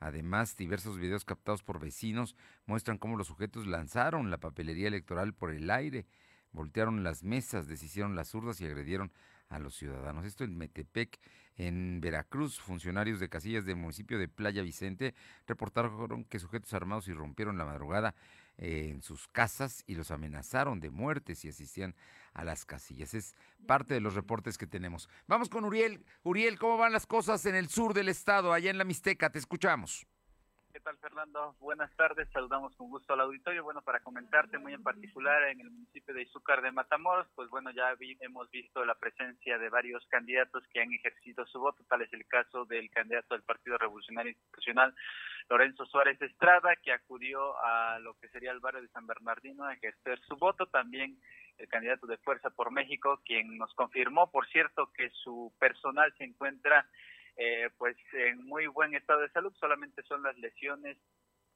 [0.00, 2.34] Además, diversos videos captados por vecinos
[2.66, 6.06] muestran cómo los sujetos lanzaron la papelería electoral por el aire,
[6.50, 9.12] voltearon las mesas, deshicieron las urdas y agredieron
[9.48, 10.24] a los ciudadanos.
[10.24, 11.20] Esto en Metepec,
[11.56, 15.14] en Veracruz, funcionarios de casillas del municipio de Playa Vicente
[15.46, 18.14] reportaron que sujetos armados irrumpieron la madrugada
[18.58, 21.94] eh, en sus casas y los amenazaron de muerte si asistían
[22.32, 23.14] a las casillas.
[23.14, 23.36] Es
[23.66, 25.08] parte de los reportes que tenemos.
[25.26, 26.04] Vamos con Uriel.
[26.22, 29.30] Uriel, ¿cómo van las cosas en el sur del estado, allá en la Mixteca?
[29.30, 30.06] Te escuchamos.
[30.74, 31.54] ¿Qué tal, Fernando?
[31.60, 33.62] Buenas tardes, saludamos con gusto al auditorio.
[33.62, 37.70] Bueno, para comentarte muy en particular en el municipio de Izúcar de Matamoros, pues bueno,
[37.70, 42.12] ya hemos visto la presencia de varios candidatos que han ejercido su voto, tal es
[42.12, 44.92] el caso del candidato del Partido Revolucionario Institucional,
[45.48, 49.74] Lorenzo Suárez Estrada, que acudió a lo que sería el barrio de San Bernardino a
[49.74, 50.66] ejercer su voto.
[50.66, 51.16] También
[51.58, 56.24] el candidato de Fuerza por México, quien nos confirmó, por cierto, que su personal se
[56.24, 56.84] encuentra
[57.36, 60.96] eh, pues en muy buen estado de salud, solamente son las lesiones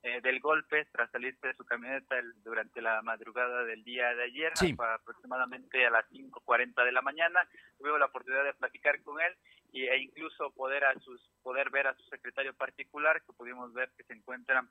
[0.03, 4.53] eh, del golpe tras salirse de su camioneta durante la madrugada del día de ayer,
[4.79, 7.41] aproximadamente a las 5.40 de la mañana.
[7.77, 9.35] Tuve la oportunidad de platicar con él
[9.73, 13.91] y, e incluso poder, a sus, poder ver a su secretario particular, que pudimos ver
[13.97, 14.65] que se encuentra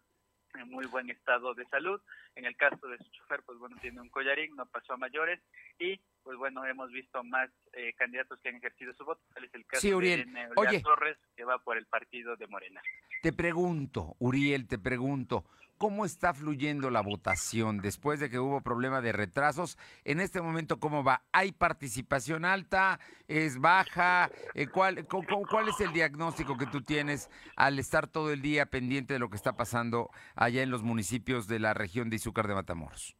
[0.53, 2.01] en muy buen estado de salud.
[2.35, 5.41] En el caso de su chofer, pues bueno, tiene un collarín, no pasó a mayores
[5.77, 9.21] y pues bueno, hemos visto más eh, candidatos que han ejercido su voto.
[9.33, 12.81] Tal es el caso de Neolia Torres, que va por el partido de Morena.
[13.21, 15.45] Te pregunto, Uriel, te pregunto,
[15.77, 19.77] ¿cómo está fluyendo la votación después de que hubo problema de retrasos?
[20.03, 21.23] En este momento, ¿cómo va?
[21.31, 22.99] ¿Hay participación alta?
[23.29, 24.29] ¿Es baja?
[24.53, 29.13] Eh, ¿cuál, ¿Cuál es el diagnóstico que tú tienes al estar todo el día pendiente
[29.13, 32.55] de lo que está pasando allá en los municipios de la región de Izúcar de
[32.55, 33.15] Matamoros?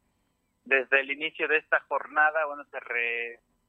[0.68, 2.78] Desde el inicio de esta jornada, bueno, se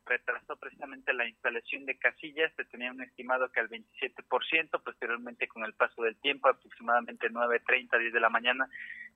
[0.05, 5.63] retrasó precisamente la instalación de casillas, se tenía un estimado que al 27%, posteriormente con
[5.63, 8.67] el paso del tiempo, aproximadamente 9.30, 10 de la mañana,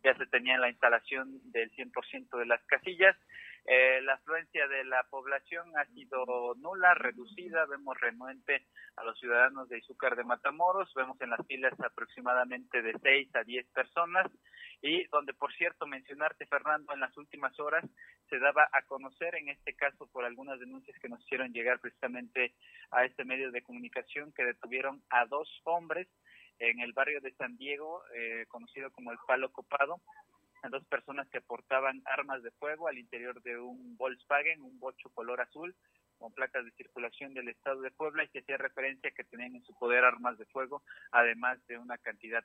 [0.01, 3.17] ya se tenía la instalación del 100% de las casillas.
[3.65, 8.65] Eh, la afluencia de la población ha sido nula, reducida, vemos renuente
[8.95, 13.43] a los ciudadanos de Izúcar de Matamoros, vemos en las filas aproximadamente de 6 a
[13.43, 14.31] 10 personas
[14.83, 17.85] y donde, por cierto, mencionarte, Fernando, en las últimas horas
[18.29, 22.53] se daba a conocer, en este caso por algunas denuncias que nos hicieron llegar precisamente
[22.91, 26.09] a este medio de comunicación, que detuvieron a dos hombres
[26.59, 30.01] en el barrio de San Diego, eh, conocido como el Palo Copado,
[30.69, 35.39] dos personas que portaban armas de fuego al interior de un Volkswagen, un bocho color
[35.39, 35.73] azul,
[36.17, 39.63] con placas de circulación del Estado de Puebla y que hacía referencia que tenían en
[39.65, 42.43] su poder armas de fuego, además de una cantidad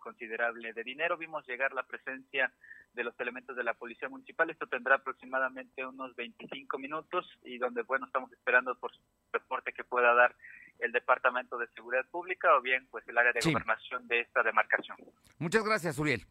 [0.00, 1.16] considerable de dinero.
[1.16, 2.52] Vimos llegar la presencia
[2.92, 4.50] de los elementos de la Policía Municipal.
[4.50, 8.92] Esto tendrá aproximadamente unos 25 minutos y donde, bueno, estamos esperando por
[9.32, 10.34] reporte que pueda dar
[10.78, 14.96] el Departamento de Seguridad Pública o bien pues el área de gobernación de esta demarcación.
[15.38, 16.24] Muchas gracias, Uriel.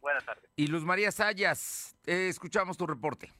[0.00, 0.44] Buenas tardes.
[0.56, 3.32] Y Luz María Sayas, eh, escuchamos tu reporte.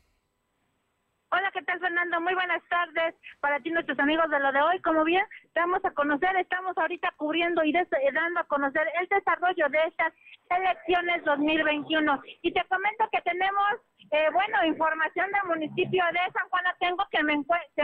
[1.72, 2.20] Hola, ¿qué tal Fernando?
[2.20, 4.80] Muy buenas tardes para ti, nuestros amigos de lo de hoy.
[4.80, 9.78] Como bien, vamos a conocer, estamos ahorita cubriendo y dando a conocer el desarrollo de
[9.86, 10.12] estas
[10.50, 12.22] elecciones 2021.
[12.42, 13.64] Y te comento que tenemos,
[14.10, 17.36] eh, bueno, información del municipio de San Juan Atengo que me,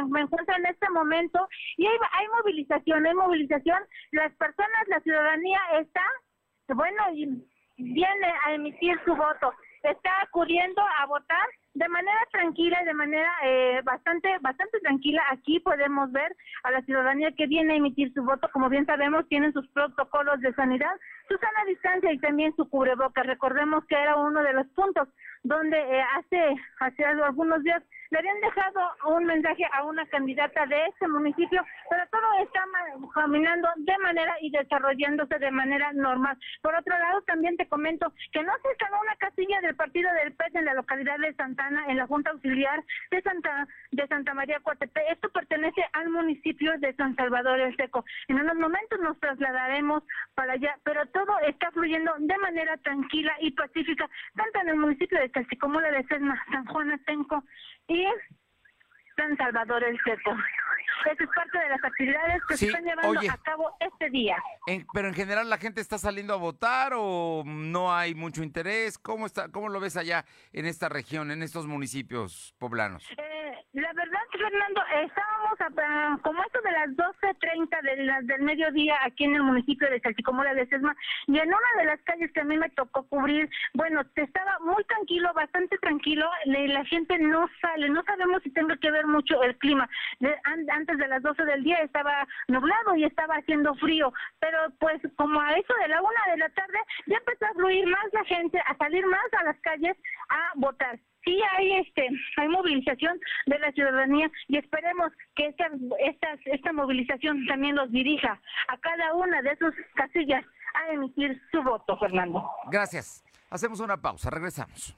[0.08, 3.82] me encuentra en este momento y hay, hay movilización, hay movilización.
[4.12, 6.04] Las personas, la ciudadanía está,
[6.74, 7.26] bueno, y
[7.78, 9.54] viene a emitir su voto.
[9.82, 11.46] Está acudiendo a votar
[11.78, 16.82] de manera tranquila y de manera eh, bastante bastante tranquila aquí podemos ver a la
[16.82, 18.48] ciudadanía que viene a emitir su voto.
[18.52, 20.90] Como bien sabemos tienen sus protocolos de sanidad
[21.28, 25.08] su sana distancia y también su cubreboca recordemos que era uno de los puntos
[25.44, 30.86] donde eh, hace hace algunos días le habían dejado un mensaje a una candidata de
[30.86, 32.64] este municipio, pero todo está
[33.14, 36.36] caminando de manera y desarrollándose de manera normal.
[36.62, 40.32] Por otro lado, también te comento que no se instaló una casilla del partido del
[40.32, 44.60] PET en la localidad de Santana, en la Junta Auxiliar de Santa de Santa María
[44.60, 45.00] Coatepe.
[45.10, 48.04] Esto pertenece al municipio de San Salvador el Seco.
[48.28, 50.02] En unos momentos nos trasladaremos
[50.34, 55.18] para allá, pero todo está fluyendo de manera tranquila y pacífica, tanto en el municipio
[55.18, 57.44] de Calcicomula de Sesma, San Juan Atenco
[57.88, 58.04] y
[59.16, 60.36] San Salvador el Seco.
[61.04, 64.36] Eso es parte de las actividades que se están llevando a cabo este día.
[64.92, 68.98] pero en general la gente está saliendo a votar o no hay mucho interés.
[68.98, 69.48] ¿Cómo está?
[69.48, 73.08] ¿Cómo lo ves allá en esta región, en estos municipios poblanos?
[73.16, 73.37] Eh,
[74.38, 79.90] Fernando, estábamos a, como esto de las 12.30 de del mediodía aquí en el municipio
[79.90, 80.94] de Salticomora de Sesma
[81.26, 84.82] y en una de las calles que a mí me tocó cubrir, bueno, estaba muy
[84.84, 89.56] tranquilo, bastante tranquilo, la gente no sale, no sabemos si tenga que ver mucho el
[89.58, 89.88] clima.
[90.44, 95.40] antes de las 12 del día estaba nublado y estaba haciendo frío, pero pues como
[95.40, 98.60] a eso de la una de la tarde ya empezó a fluir más la gente,
[98.60, 99.96] a salir más a las calles
[100.28, 100.98] a votar
[101.28, 105.66] sí hay este hay movilización de la ciudadanía y esperemos que esta
[106.00, 111.62] esta esta movilización también los dirija a cada una de sus casillas a emitir su
[111.62, 112.48] voto, Fernando.
[112.70, 113.24] Gracias.
[113.50, 114.94] Hacemos una pausa, regresamos.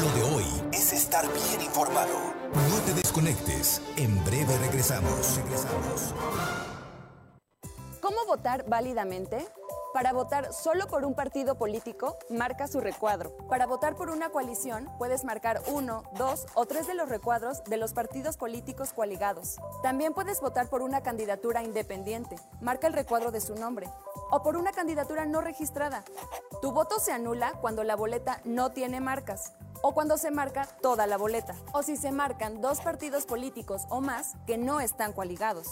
[0.00, 2.34] Lo de hoy es estar bien informado.
[2.52, 3.82] No te desconectes.
[3.96, 5.40] En breve regresamos.
[5.42, 6.14] Regresamos.
[8.00, 9.38] ¿Cómo votar válidamente?
[9.94, 13.30] Para votar solo por un partido político, marca su recuadro.
[13.48, 17.76] Para votar por una coalición, puedes marcar uno, dos o tres de los recuadros de
[17.76, 19.54] los partidos políticos coaligados.
[19.84, 22.34] También puedes votar por una candidatura independiente.
[22.60, 23.88] Marca el recuadro de su nombre.
[24.32, 26.02] O por una candidatura no registrada.
[26.60, 31.06] Tu voto se anula cuando la boleta no tiene marcas o cuando se marca toda
[31.06, 35.68] la boleta, o si se marcan dos partidos políticos o más que no están coaligados.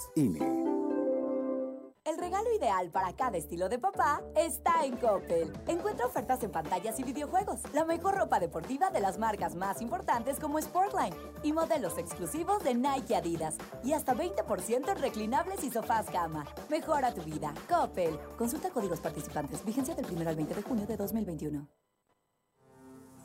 [2.04, 5.52] El regalo ideal para cada estilo de papá está en Coppel.
[5.68, 10.40] Encuentra ofertas en pantallas y videojuegos, la mejor ropa deportiva de las marcas más importantes
[10.40, 16.06] como Sportline y modelos exclusivos de Nike Adidas y hasta 20% en reclinables y sofás
[16.10, 16.44] cama.
[16.68, 17.54] Mejora tu vida.
[17.68, 18.18] Coppel.
[18.36, 19.64] Consulta códigos participantes.
[19.64, 21.68] Vigencia del 1 al 20 de junio de 2021.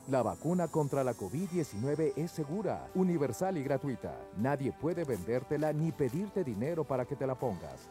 [0.06, 4.16] La vacuna contra la COVID-19 es segura, universal y gratuita.
[4.36, 7.90] Nadie puede vendértela ni pedirte dinero para que te la pongas.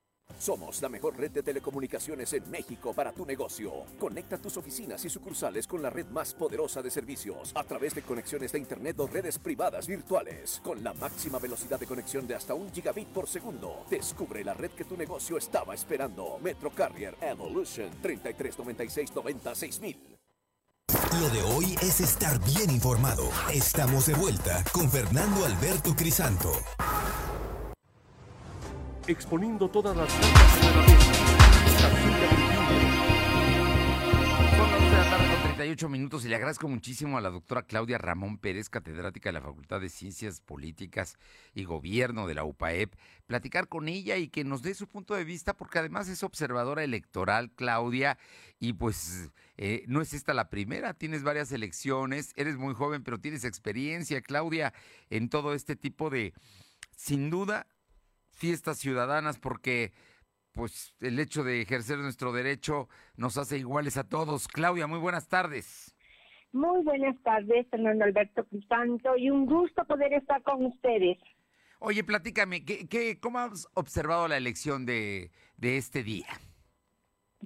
[0.41, 3.85] Somos la mejor red de telecomunicaciones en México para tu negocio.
[3.99, 8.01] Conecta tus oficinas y sucursales con la red más poderosa de servicios a través de
[8.01, 10.59] conexiones de Internet o redes privadas virtuales.
[10.63, 13.85] Con la máxima velocidad de conexión de hasta un gigabit por segundo.
[13.87, 16.39] Descubre la red que tu negocio estaba esperando.
[16.41, 19.79] Metro Carrier Evolution 3396
[21.19, 23.29] Lo de hoy es estar bien informado.
[23.53, 26.51] Estamos de vuelta con Fernando Alberto Crisanto
[29.11, 31.13] exponiendo todas las cartas de la mesa.
[34.55, 37.63] Son las de la tarde con 38 minutos y le agradezco muchísimo a la doctora
[37.63, 41.17] Claudia Ramón Pérez, catedrática de la Facultad de Ciencias Políticas
[41.53, 42.93] y Gobierno de la UPAEP,
[43.27, 46.83] platicar con ella y que nos dé su punto de vista, porque además es observadora
[46.83, 48.17] electoral, Claudia,
[48.59, 53.19] y pues eh, no es esta la primera, tienes varias elecciones, eres muy joven, pero
[53.19, 54.73] tienes experiencia, Claudia,
[55.09, 56.33] en todo este tipo de,
[56.95, 57.67] sin duda,
[58.41, 59.91] fiestas ciudadanas porque
[60.51, 64.47] pues el hecho de ejercer nuestro derecho nos hace iguales a todos.
[64.47, 65.95] Claudia, muy buenas tardes.
[66.51, 71.19] Muy buenas tardes, Fernando Alberto Crisanto, y un gusto poder estar con ustedes.
[71.79, 76.27] Oye, platícame, ¿qué, qué, cómo has observado la elección de, de este día?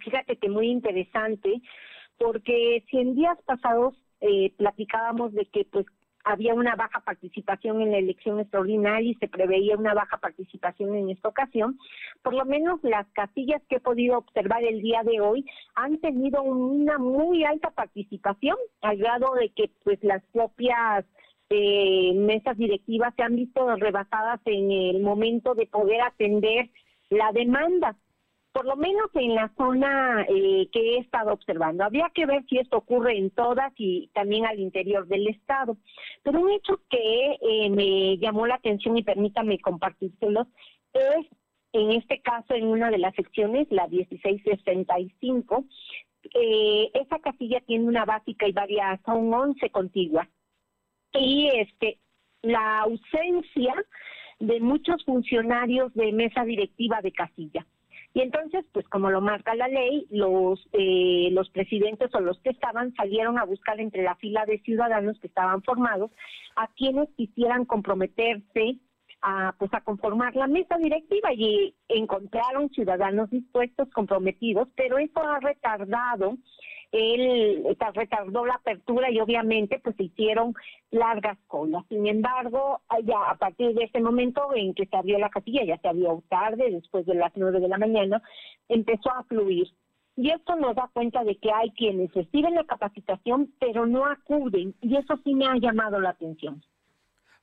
[0.02, 1.62] Fíjate que muy interesante,
[2.18, 5.86] porque si en días pasados eh, platicábamos de que pues
[6.26, 11.12] había una baja participación en la elección extraordinaria y se preveía una baja participación en
[11.12, 11.78] esta ocasión.
[12.24, 15.46] Por lo menos las casillas que he podido observar el día de hoy
[15.76, 21.06] han tenido una muy alta participación, al grado de que pues las propias
[21.52, 26.72] eh, mesas directivas se han visto rebasadas en el momento de poder atender
[27.12, 27.96] la demanda
[28.56, 31.84] por lo menos en la zona eh, que he estado observando.
[31.84, 35.76] Habría que ver si esto ocurre en todas y también al interior del Estado.
[36.24, 40.48] Pero un hecho que eh, me llamó la atención y permítame compartírselos
[40.94, 41.28] es,
[41.74, 45.66] en este caso, en una de las secciones, la 1665,
[46.34, 50.30] eh, esa casilla tiene una básica y varias, son 11 contiguas.
[51.12, 52.00] Y este,
[52.42, 53.76] la ausencia
[54.40, 57.68] de muchos funcionarios de mesa directiva de casilla.
[58.16, 62.52] Y entonces, pues como lo marca la ley, los, eh, los presidentes o los que
[62.52, 66.12] estaban salieron a buscar entre la fila de ciudadanos que estaban formados
[66.56, 68.78] a quienes quisieran comprometerse
[69.22, 75.42] a, pues, a conformar la mesa directiva y encontraron ciudadanos dispuestos, comprometidos, pero eso ha
[75.42, 76.38] retardado
[76.96, 80.54] él retardó la apertura y obviamente pues se hicieron
[80.92, 81.84] largas colas.
[81.90, 85.78] Sin embargo, ya a partir de ese momento en que se abrió la casilla, ya
[85.78, 88.22] se abrió tarde, después de las nueve de la mañana,
[88.70, 89.68] empezó a fluir.
[90.18, 94.74] Y esto nos da cuenta de que hay quienes reciben la capacitación, pero no acuden.
[94.82, 96.64] Y eso sí me ha llamado la atención.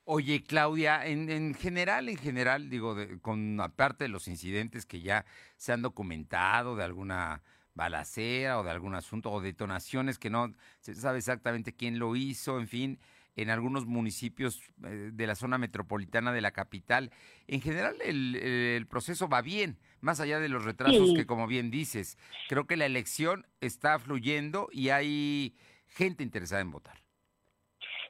[0.05, 5.23] Oye, Claudia, en, en, general, en general, digo, con aparte de los incidentes que ya
[5.55, 7.41] se han documentado de alguna
[7.75, 12.59] balacera o de algún asunto o detonaciones que no se sabe exactamente quién lo hizo,
[12.59, 12.99] en fin,
[13.35, 17.11] en algunos municipios eh, de la zona metropolitana de la capital.
[17.47, 22.17] En general el, proceso va bien, más allá de los retrasos que como bien dices,
[22.47, 25.55] creo que la elección está fluyendo y hay
[25.87, 26.97] gente interesada en votar.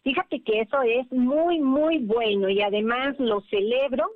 [0.03, 4.11] Fíjate que eso es muy, muy bueno y además lo celebro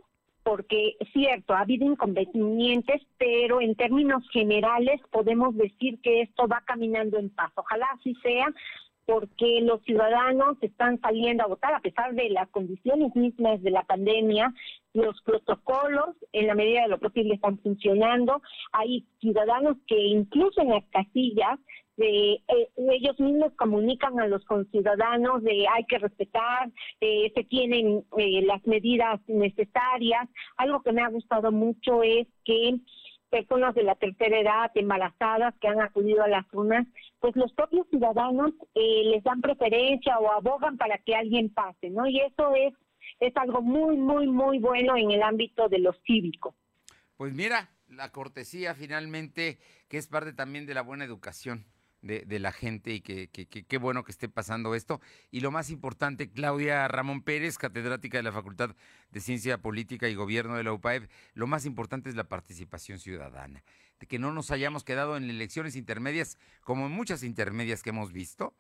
[0.48, 7.20] porque cierto, ha habido inconvenientes, pero en términos generales podemos decir que esto va caminando
[7.20, 7.52] en paz.
[7.56, 8.48] Ojalá así sea,
[9.06, 13.84] porque los ciudadanos están saliendo a votar a pesar de las condiciones mismas de la
[13.84, 14.54] pandemia,
[14.94, 18.42] los protocolos en la medida de lo posible están funcionando,
[18.72, 21.60] hay ciudadanos que incluso en las casillas
[21.98, 26.72] de eh, ellos mismos comunican a los conciudadanos de hay que respetar,
[27.02, 30.30] eh, se tienen eh, las medidas necesarias.
[30.58, 32.78] Algo que me ha gustado mucho es que
[33.30, 36.88] personas de la tercera edad, embarazadas, que han acudido a las urnas,
[37.20, 42.08] pues los propios ciudadanos les dan preferencia o abogan para que alguien pase, ¿no?
[42.08, 42.74] Y eso es,
[43.20, 46.56] es algo muy, muy, muy bueno en el ámbito de lo cívico.
[47.18, 49.58] Pues mira, la cortesía finalmente,
[49.90, 51.66] que es parte también de la buena educación
[52.08, 55.02] de, la gente y que qué bueno que esté pasando esto.
[55.32, 58.76] Y lo más importante, Claudia Ramón Pérez, catedrática de la Facultad
[59.12, 63.64] de Ciencia Política y Gobierno de la UPAEP, lo más importante es la participación ciudadana,
[64.00, 68.12] de que no nos hayamos quedado en elecciones intermedias como en muchas intermedias que hemos
[68.12, 68.56] visto,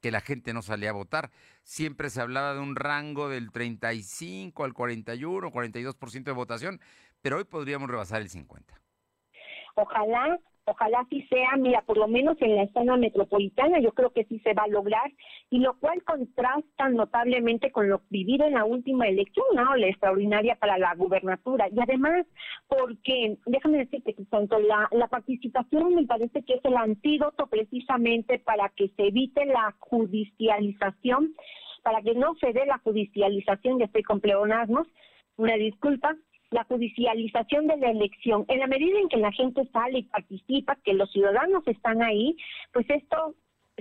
[0.00, 1.30] que la gente no salía a votar.
[1.62, 6.80] Siempre se hablaba de un rango del 35 al 41, 42% de votación,
[7.20, 8.80] pero hoy podríamos rebasar el 50.
[9.74, 14.24] Ojalá Ojalá así sea, mira, por lo menos en la zona metropolitana yo creo que
[14.24, 15.10] sí se va a lograr,
[15.50, 19.74] y lo cual contrasta notablemente con lo vivido en la última elección, ¿no?
[19.74, 21.68] La extraordinaria para la gubernatura.
[21.68, 22.26] Y además,
[22.68, 28.38] porque, déjame decirte que tanto la, la participación me parece que es el antídoto precisamente
[28.38, 31.34] para que se evite la judicialización,
[31.82, 34.86] para que no se dé la judicialización, ya estoy con pleonasmos,
[35.36, 36.16] una disculpa,
[36.52, 38.44] la judicialización de la elección.
[38.48, 42.36] En la medida en que la gente sale y participa, que los ciudadanos están ahí,
[42.72, 43.34] pues esto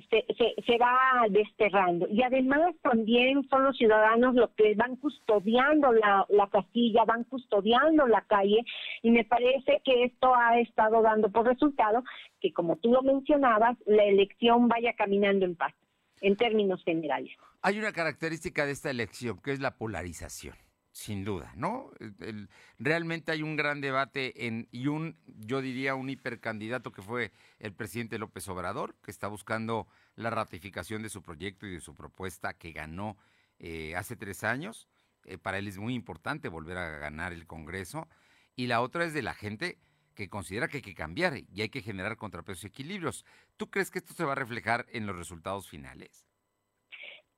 [0.09, 0.25] se,
[0.65, 2.07] se, va desterrando.
[2.09, 8.07] Y además también son los ciudadanos los que van custodiando la, la casilla, van custodiando
[8.07, 8.63] la calle,
[9.01, 12.03] y me parece que esto ha estado dando por resultado
[12.39, 15.73] que, como tú lo mencionabas, la elección vaya caminando en paz,
[16.21, 17.31] en términos generales.
[17.61, 20.55] Hay una característica de esta elección, que es la polarización
[20.91, 21.89] sin duda, ¿no?
[22.77, 27.73] realmente hay un gran debate en, y un, yo diría, un hipercandidato que fue el
[27.73, 32.53] presidente López Obrador, que está buscando la ratificación de su proyecto y de su propuesta
[32.53, 33.17] que ganó
[33.59, 34.87] eh, hace tres años.
[35.23, 38.09] Eh, para él es muy importante volver a ganar el Congreso.
[38.55, 39.77] Y la otra es de la gente
[40.15, 43.25] que considera que hay que cambiar y hay que generar contrapesos y equilibrios.
[43.55, 46.30] ¿Tú crees que esto se va a reflejar en los resultados finales?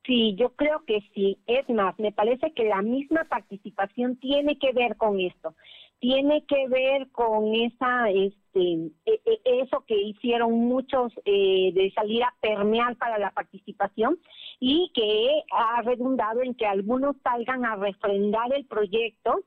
[0.05, 1.37] Sí, yo creo que sí.
[1.47, 5.55] Es más, me parece que la misma participación tiene que ver con esto.
[5.99, 12.23] Tiene que ver con esa, este, e, e, eso que hicieron muchos eh, de salir
[12.23, 14.19] a permear para la participación
[14.59, 19.39] y que ha redundado en que algunos salgan a refrendar el proyecto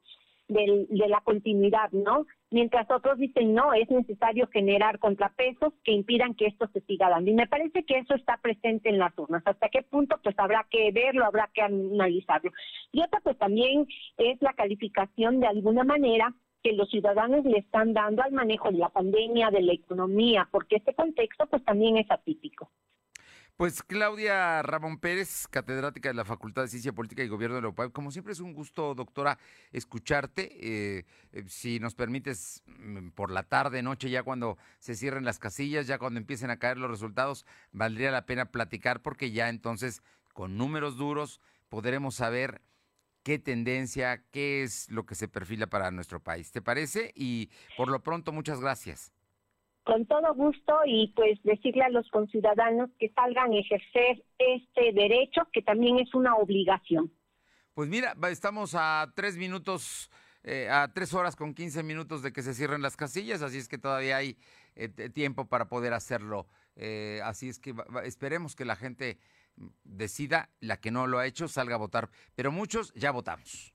[0.49, 2.25] de la continuidad, ¿no?
[2.51, 7.31] Mientras otros dicen no, es necesario generar contrapesos que impidan que esto se siga dando.
[7.31, 9.43] Y me parece que eso está presente en las urnas.
[9.45, 10.19] ¿Hasta qué punto?
[10.23, 12.53] Pues habrá que verlo, habrá que analizarlo.
[12.93, 13.87] Y otra pues también
[14.17, 18.79] es la calificación de alguna manera que los ciudadanos le están dando al manejo de
[18.79, 22.71] la pandemia, de la economía, porque este contexto pues también es atípico.
[23.57, 27.89] Pues Claudia Ramón Pérez, catedrática de la Facultad de Ciencia Política y Gobierno de la
[27.89, 29.39] como siempre es un gusto, doctora,
[29.73, 30.53] escucharte.
[30.61, 35.39] Eh, eh, si nos permites, mm, por la tarde, noche, ya cuando se cierren las
[35.39, 40.03] casillas, ya cuando empiecen a caer los resultados, valdría la pena platicar porque ya entonces,
[40.35, 41.41] con números duros,
[41.71, 42.61] podremos saber
[43.23, 46.53] qué tendencia, qué es lo que se perfila para nuestro país.
[46.53, 47.11] ¿Te parece?
[47.15, 47.49] Y
[47.79, 49.16] por lo pronto, muchas gracias
[49.87, 55.43] con todo gusto y pues decirle a los conciudadanos que salgan a ejercer este derecho
[55.53, 57.13] que también es una obligación.
[57.73, 60.11] Pues mira, estamos a tres minutos,
[60.43, 63.69] eh, a tres horas con quince minutos de que se cierren las casillas, así es
[63.69, 64.37] que todavía hay
[64.75, 66.49] eh, tiempo para poder hacerlo.
[66.75, 67.73] Eh, así es que
[68.03, 69.19] esperemos que la gente
[69.85, 73.73] decida, la que no lo ha hecho, salga a votar, pero muchos ya votamos.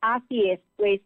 [0.00, 1.00] Así es, pues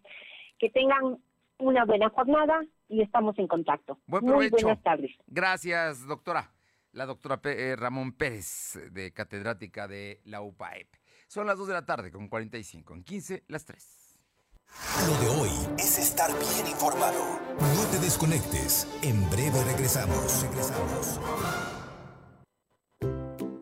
[0.59, 1.19] que tengan
[1.59, 3.99] una buena jornada y estamos en contacto.
[4.07, 5.11] Buen Muy buenas tardes.
[5.27, 6.53] Gracias, doctora.
[6.93, 10.89] La doctora eh, Ramón Pérez, de catedrática de la UPAEP.
[11.29, 14.07] Son las 2 de la tarde con 45, en 15, las 3.
[15.07, 17.39] Lo de hoy es estar bien informado.
[17.59, 18.89] No te desconectes.
[19.03, 20.43] En breve regresamos.
[20.43, 21.21] Regresamos.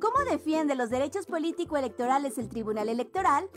[0.00, 3.48] ¿Cómo defiende los derechos político-electorales el Tribunal Electoral?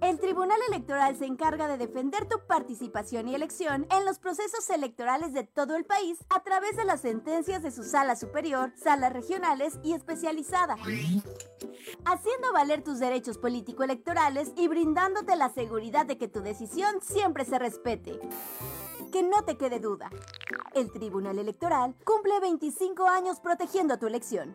[0.00, 5.32] El Tribunal Electoral se encarga de defender tu participación y elección en los procesos electorales
[5.32, 9.78] de todo el país a través de las sentencias de su sala superior, salas regionales
[9.82, 10.76] y especializada,
[12.04, 17.58] haciendo valer tus derechos político-electorales y brindándote la seguridad de que tu decisión siempre se
[17.58, 18.20] respete.
[19.12, 20.10] Que no te quede duda.
[20.74, 24.54] El Tribunal Electoral cumple 25 años protegiendo tu elección.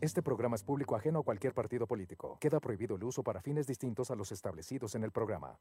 [0.00, 2.38] Este programa es público ajeno a cualquier partido político.
[2.40, 5.58] Queda prohibido el uso para fines distintos a los establecidos en el programa.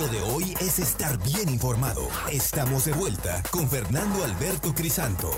[0.00, 2.08] Lo de hoy es estar bien informado.
[2.30, 5.30] Estamos de vuelta con Fernando Alberto Crisanto.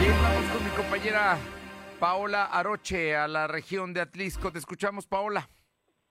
[0.00, 1.38] Bien, vamos con mi compañera
[2.00, 4.50] Paola Aroche a la región de Atlisco.
[4.50, 5.46] Te escuchamos, Paola.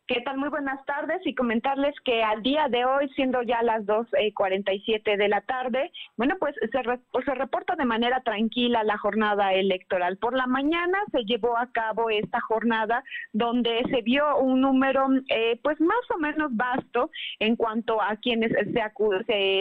[0.05, 0.37] ¿Qué tal?
[0.37, 5.15] Muy buenas tardes y comentarles que al día de hoy, siendo ya las 2.47 eh,
[5.15, 10.17] de la tarde, bueno, pues se, se reporta de manera tranquila la jornada electoral.
[10.17, 13.01] Por la mañana se llevó a cabo esta jornada
[13.31, 18.51] donde se vio un número eh, pues más o menos vasto en cuanto a quienes
[18.51, 18.73] se,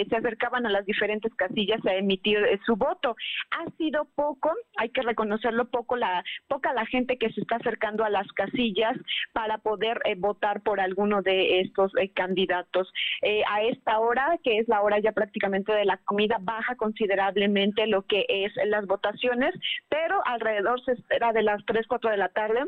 [0.08, 3.14] se, acercaban a las diferentes casillas a emitir eh, su voto.
[3.52, 8.04] Ha sido poco, hay que reconocerlo poco, la poca la gente que se está acercando
[8.04, 8.96] a las casillas
[9.32, 12.90] para poder votar votar por alguno de estos eh, candidatos.
[13.20, 17.86] Eh, a esta hora, que es la hora ya prácticamente de la comida, baja considerablemente
[17.86, 19.54] lo que es las votaciones,
[19.90, 22.60] pero alrededor se espera de las 3, 4 de la tarde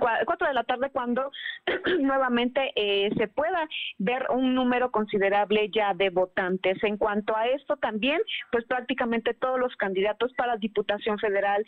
[0.00, 1.30] 4 de la tarde cuando
[2.00, 3.68] nuevamente eh, se pueda
[3.98, 6.82] ver un número considerable ya de votantes.
[6.82, 8.20] En cuanto a esto también,
[8.50, 11.64] pues prácticamente todos los candidatos para Diputación Federal,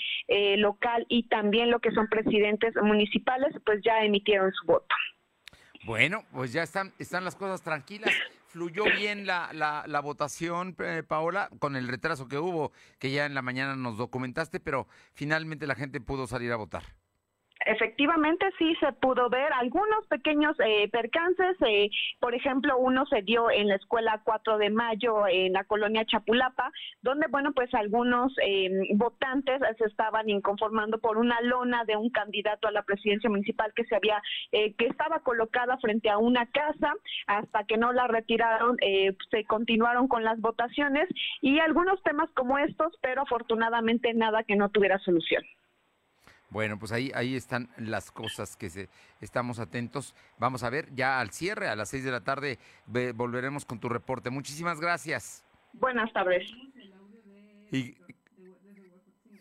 [0.57, 4.95] local y también lo que son presidentes municipales, pues ya emitieron su voto.
[5.85, 8.13] Bueno, pues ya están, están las cosas tranquilas.
[8.49, 13.27] Fluyó bien la, la, la votación, eh, Paola, con el retraso que hubo, que ya
[13.27, 16.98] en la mañana nos documentaste, pero finalmente la gente pudo salir a votar.
[17.69, 21.55] Efectivamente, sí se pudo ver algunos pequeños eh, percances.
[21.67, 26.07] Eh, por ejemplo, uno se dio en la escuela 4 de mayo en la colonia
[26.07, 32.09] Chapulapa, donde, bueno, pues algunos eh, votantes se estaban inconformando por una lona de un
[32.09, 36.95] candidato a la presidencia municipal que se había, que estaba colocada frente a una casa.
[37.27, 38.79] Hasta que no la retiraron,
[39.31, 41.07] se continuaron con las votaciones
[41.43, 45.45] y algunos temas como estos, pero afortunadamente nada que no tuviera solución.
[46.51, 48.89] Bueno, pues ahí, ahí están las cosas que se,
[49.21, 50.15] estamos atentos.
[50.39, 53.89] Vamos a ver, ya al cierre, a las seis de la tarde, volveremos con tu
[53.89, 54.31] reporte.
[54.31, 55.45] Muchísimas gracias.
[55.75, 56.51] Buenas tardes.
[57.71, 57.97] Y,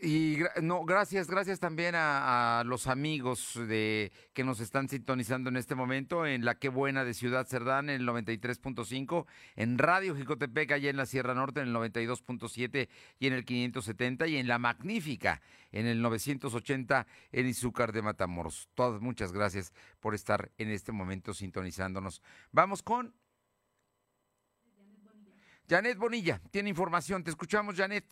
[0.02, 5.76] y no, gracias, gracias también a, los amigos de que nos están sintonizando en este
[5.76, 9.26] momento en la Qué Buena de Ciudad Cerdán en el 93.5,
[9.56, 12.90] en Radio Jicotepec allá en la Sierra Norte en el 92.7
[13.20, 15.42] y en el 570 y en la Magnífica
[15.72, 18.70] en el 980 en Izúcar de Matamoros.
[18.76, 22.22] Todas muchas gracias por estar en este momento sintonizándonos.
[22.52, 23.14] Vamos con
[25.70, 27.24] Janet Bonilla, tiene información.
[27.24, 28.06] Te escuchamos, Janet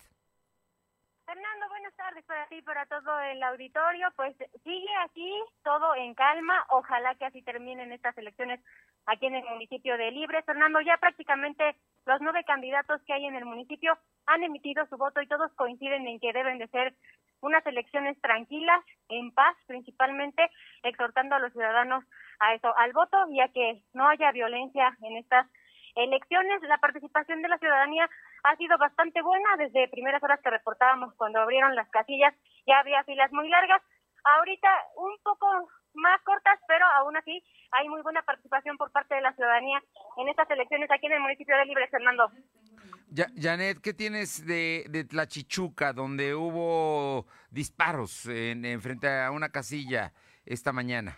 [2.23, 4.07] para ti, para todo el auditorio.
[4.15, 6.65] Pues sigue así, todo en calma.
[6.69, 8.59] Ojalá que así terminen estas elecciones
[9.05, 10.43] aquí en el municipio de Libre.
[10.43, 13.97] Fernando, ya prácticamente los nueve candidatos que hay en el municipio
[14.27, 16.93] han emitido su voto y todos coinciden en que deben de ser
[17.41, 20.49] unas elecciones tranquilas, en paz principalmente,
[20.83, 22.03] exhortando a los ciudadanos
[22.39, 25.47] a eso, al voto, ya que no haya violencia en estas
[25.95, 26.61] elecciones.
[26.63, 28.09] La participación de la ciudadanía
[28.45, 29.57] ha sido bastante buena.
[29.57, 32.33] Desde primeras horas que reportábamos cuando abrieron las casillas
[32.67, 33.81] ya había filas muy largas.
[34.23, 35.47] Ahorita un poco
[35.93, 39.81] más cortas, pero aún así hay muy buena participación por parte de la ciudadanía
[40.17, 42.31] en estas elecciones aquí en el municipio de Libre, Fernando.
[43.37, 50.11] Janet, ¿qué tienes de, de Tlachichuca, donde hubo disparos en frente a una casilla
[50.45, 51.17] esta mañana?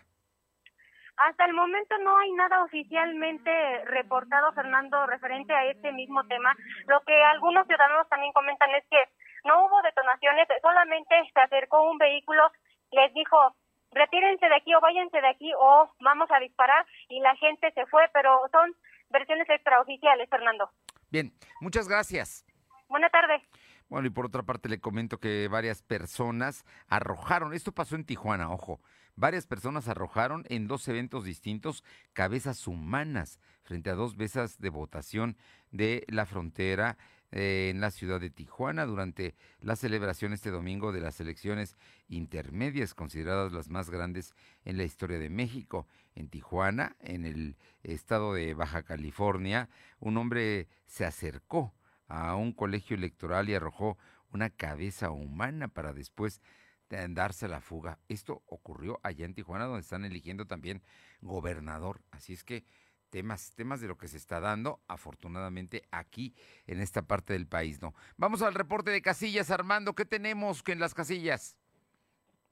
[1.18, 3.52] Hasta el momento no hay nada oficialmente
[3.86, 6.56] reportado, Fernando, referente a este mismo tema.
[6.86, 9.04] Lo que algunos ciudadanos también comentan es que
[9.44, 12.44] no hubo detonaciones, solamente se acercó un vehículo,
[12.92, 13.56] les dijo,
[13.92, 17.86] retírense de aquí o váyanse de aquí o vamos a disparar y la gente se
[17.88, 18.76] fue, pero son
[19.10, 20.70] versiones extraoficiales, Fernando.
[21.10, 22.46] Bien, muchas gracias.
[22.90, 23.42] Buenas tardes.
[23.90, 28.52] Bueno, y por otra parte le comento que varias personas arrojaron, esto pasó en Tijuana,
[28.52, 28.82] ojo,
[29.18, 35.36] varias personas arrojaron en dos eventos distintos cabezas humanas frente a dos mesas de votación
[35.72, 36.98] de la frontera
[37.32, 41.76] eh, en la ciudad de Tijuana durante la celebración este domingo de las elecciones
[42.08, 45.88] intermedias consideradas las más grandes en la historia de México.
[46.16, 49.68] En Tijuana, en el estado de Baja California,
[50.00, 51.74] un hombre se acercó
[52.08, 53.98] a un colegio electoral y arrojó
[54.32, 58.00] una cabeza humana para después de darse la fuga.
[58.08, 60.82] Esto ocurrió allá en Tijuana, donde están eligiendo también
[61.22, 62.02] gobernador.
[62.12, 62.66] Así es que
[63.10, 66.36] temas, temas de lo que se está dando, afortunadamente, aquí
[66.66, 67.94] en esta parte del país, ¿no?
[68.18, 69.94] Vamos al reporte de casillas, Armando.
[69.94, 71.58] ¿Qué tenemos en las casillas?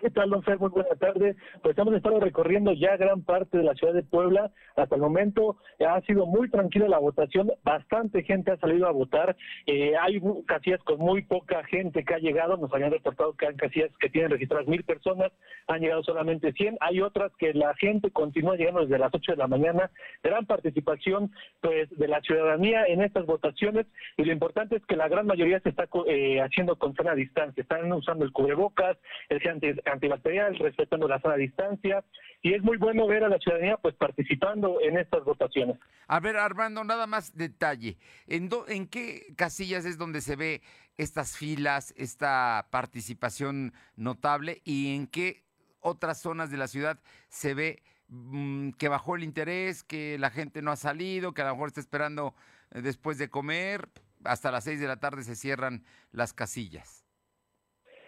[0.06, 0.60] ¿Qué tal, don Fer?
[0.60, 1.36] Muy buena tarde.
[1.64, 4.52] Pues hemos estado recorriendo ya gran parte de la ciudad de Puebla.
[4.76, 7.52] Hasta el momento ha sido muy tranquila la votación.
[7.64, 9.36] Bastante gente ha salido a votar.
[9.66, 12.56] Eh, hay casillas con muy poca gente que ha llegado.
[12.56, 15.32] Nos habían reportado que hay casillas que tienen registradas mil personas.
[15.66, 16.78] Han llegado solamente 100.
[16.82, 19.90] Hay otras que la gente continúa llegando desde las 8 de la mañana.
[20.22, 21.32] Gran participación
[21.62, 23.88] pues de la ciudadanía en estas votaciones.
[24.18, 27.64] Y lo importante es que la gran mayoría se está eh, haciendo con sana distancia.
[27.64, 29.00] Están usando el cubrebocas,
[29.30, 32.04] el gente antibacterial, respetando la sana distancia,
[32.42, 35.78] y es muy bueno ver a la ciudadanía pues participando en estas votaciones.
[36.08, 37.98] A ver, Armando, nada más detalle.
[38.28, 40.62] ¿En, ¿En qué casillas es donde se ve
[40.98, 45.44] estas filas, esta participación notable y en qué
[45.80, 50.62] otras zonas de la ciudad se ve mm, que bajó el interés, que la gente
[50.62, 52.36] no ha salido, que a lo mejor está esperando
[52.72, 53.90] eh, después de comer?
[54.24, 57.05] Hasta las seis de la tarde se cierran las casillas.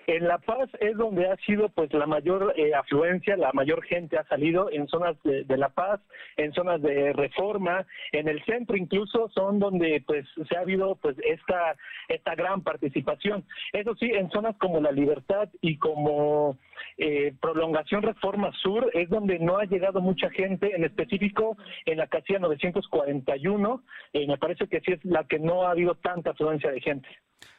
[0.09, 4.17] En La Paz es donde ha sido pues la mayor eh, afluencia, la mayor gente
[4.17, 5.99] ha salido en zonas de, La Paz,
[6.37, 11.17] en zonas de Reforma, en el centro incluso son donde pues se ha habido pues
[11.25, 11.75] esta
[12.07, 13.43] esta gran participación.
[13.73, 16.57] Eso sí, en zonas como La Libertad y como
[16.97, 22.07] eh, Prolongación Reforma Sur es donde no ha llegado mucha gente, en específico en la
[22.07, 23.83] casilla 941,
[24.13, 27.09] eh, me parece que sí es la que no ha habido tanta afluencia de gente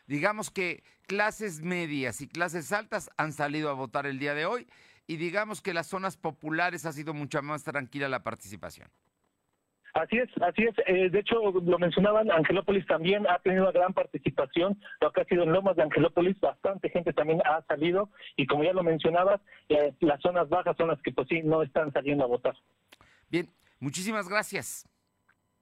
[0.09, 4.67] digamos que clases medias y clases altas han salido a votar el día de hoy
[5.07, 8.91] y digamos que las zonas populares ha sido mucho más tranquila la participación.
[9.95, 10.75] Así es, así es.
[10.87, 14.79] Eh, de hecho, lo mencionaban, Angelópolis también ha tenido una gran participación.
[15.01, 18.11] Lo que ha sido en Lomas de Angelópolis, bastante gente también ha salido.
[18.37, 21.63] Y como ya lo mencionabas, eh, las zonas bajas son las que pues sí no
[21.63, 22.55] están saliendo a votar.
[23.29, 23.49] Bien,
[23.81, 24.88] muchísimas gracias.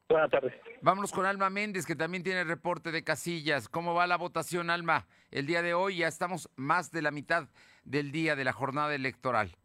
[0.09, 0.55] Buenas tardes.
[0.83, 3.69] Vámonos con Alma Méndez, que también tiene reporte de casillas.
[3.69, 5.09] ¿Cómo va la votación, Alma?
[5.33, 7.49] El día de hoy ya estamos más de la mitad
[7.85, 9.57] del día de la jornada electoral.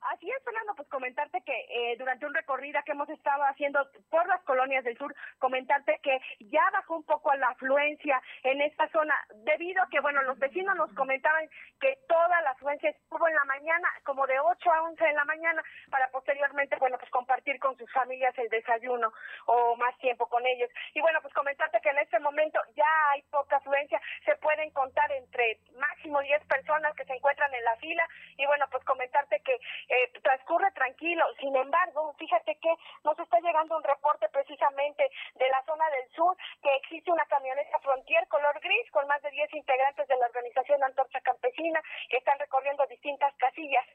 [0.00, 3.80] Así es, Fernando, pues comentarte que eh, durante un recorrido que hemos estado haciendo
[4.10, 8.86] por las colonias del sur, comentarte que ya bajó un poco la afluencia en esta
[8.90, 11.48] zona, debido a que, bueno, los vecinos nos comentaban
[11.80, 15.24] que toda la afluencia estuvo en la mañana, como de 8 a 11 de la
[15.24, 19.12] mañana, para posteriormente, bueno, pues compartir con sus familias el desayuno
[19.46, 20.68] o más tiempo con ellos.
[20.92, 25.10] Y bueno, pues comentarte que en este momento ya hay poca afluencia, se pueden contar
[25.12, 29.54] entre máximo 10 personas que se encuentran en la fila y bueno, pues comentarte que
[29.54, 31.24] eh, transcurre tranquilo.
[31.38, 32.74] Sin embargo, fíjate que
[33.04, 37.78] nos está llegando un reporte precisamente de la zona del sur que existe una camioneta
[37.78, 42.38] Frontier color gris con más de 10 integrantes de la organización Antorcha Campesina que están
[42.38, 43.86] recorriendo distintas casillas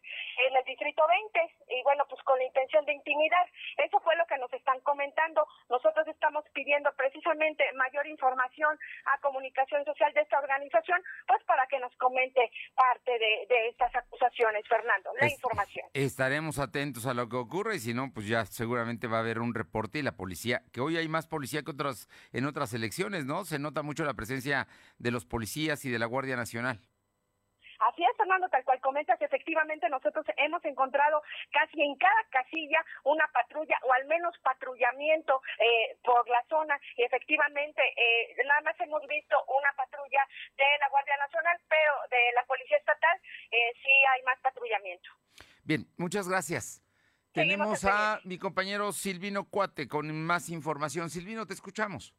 [0.47, 3.45] en el distrito 20 y bueno, pues con la intención de intimidar.
[3.77, 5.45] Eso fue lo que nos están comentando.
[5.69, 8.79] Nosotros estamos pidiendo precisamente mayor información
[9.11, 14.65] a comunicación social de esta organización, pues para que nos comente parte de, estas acusaciones,
[14.67, 15.85] Fernando, la información.
[15.93, 19.39] Estaremos atentos a lo que ocurre y si no, pues ya seguramente va a haber
[19.39, 23.25] un reporte y la policía, que hoy hay más policía que otras en otras elecciones,
[23.25, 23.45] ¿no?
[23.45, 24.67] Se nota mucho la presencia
[24.99, 26.79] de los policías y de la Guardia Nacional.
[27.79, 31.21] Así es, Fernando, tal cual comentas, efectivamente nosotros hemos encontrado
[31.51, 37.03] casi en cada casilla una patrulla o al menos patrullamiento eh, por la zona y
[37.03, 42.43] efectivamente eh, nada más hemos visto una patrulla de la Guardia Nacional, pero de la
[42.45, 43.19] Policía Estatal
[43.51, 45.09] eh, sí hay más patrullamiento.
[45.67, 46.81] Bien, muchas gracias.
[47.33, 51.09] Tenemos a mi compañero Silvino Cuate con más información.
[51.09, 52.15] Silvino, te escuchamos.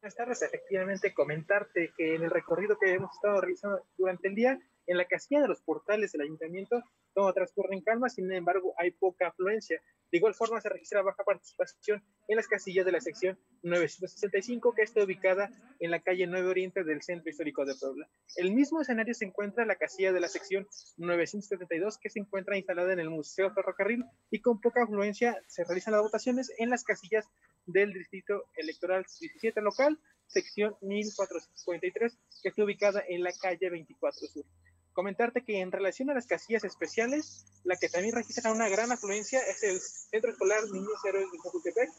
[0.00, 4.58] Buenas tardes, efectivamente comentarte que en el recorrido que hemos estado realizando durante el día,
[4.88, 6.82] en la casilla de los portales del ayuntamiento,
[7.14, 9.80] todo transcurre en calma, sin embargo hay poca afluencia.
[10.10, 14.82] De igual forma se registra baja participación en las casillas de la sección 965, que
[14.82, 15.50] está ubicada
[15.80, 18.06] en la calle 9 Oriente del Centro Histórico de Puebla.
[18.36, 22.58] El mismo escenario se encuentra en la casilla de la sección 972, que se encuentra
[22.58, 26.84] instalada en el Museo Ferrocarril, y con poca afluencia se realizan las votaciones en las
[26.84, 27.26] casillas
[27.64, 34.44] del Distrito Electoral 17 local, sección 1443, que está ubicada en la calle 24 Sur.
[34.92, 39.40] Comentarte que en relación a las casillas especiales, la que también registra una gran afluencia
[39.40, 41.90] es el Centro Escolar Niños Héroes de Chapultepec.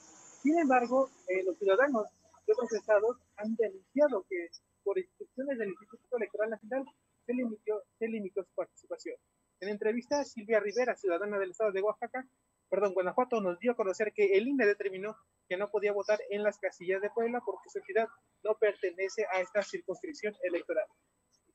[0.43, 2.07] Sin embargo, eh, los ciudadanos
[2.45, 4.49] de otros estados han denunciado que
[4.83, 6.85] por instrucciones del Instituto Electoral Nacional
[7.25, 9.15] se limitó, su participación.
[9.59, 12.27] En entrevista, Silvia Rivera, ciudadana del estado de Oaxaca,
[12.69, 15.15] perdón, Guanajuato, nos dio a conocer que el INE determinó
[15.47, 18.07] que no podía votar en las casillas de Puebla porque su entidad
[18.43, 20.85] no pertenece a esta circunscripción electoral.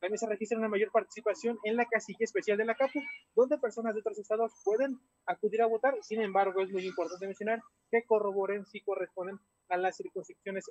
[0.01, 3.01] También se registra una mayor participación en la casilla especial de la CAPU,
[3.34, 5.94] donde personas de otros estados pueden acudir a votar.
[6.03, 9.38] Sin embargo, es muy importante mencionar que corroboren si corresponden
[9.68, 10.70] a las circunscripciones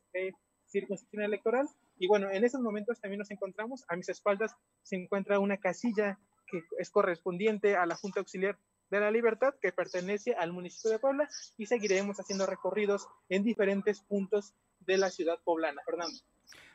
[0.68, 1.68] circunscripción electoral.
[1.98, 6.20] Y bueno, en estos momentos también nos encontramos, a mis espaldas se encuentra una casilla
[6.46, 8.58] que es correspondiente a la Junta Auxiliar
[8.90, 14.02] de la Libertad, que pertenece al municipio de Puebla, y seguiremos haciendo recorridos en diferentes
[14.02, 15.82] puntos de la ciudad poblana.
[15.86, 16.18] Fernando.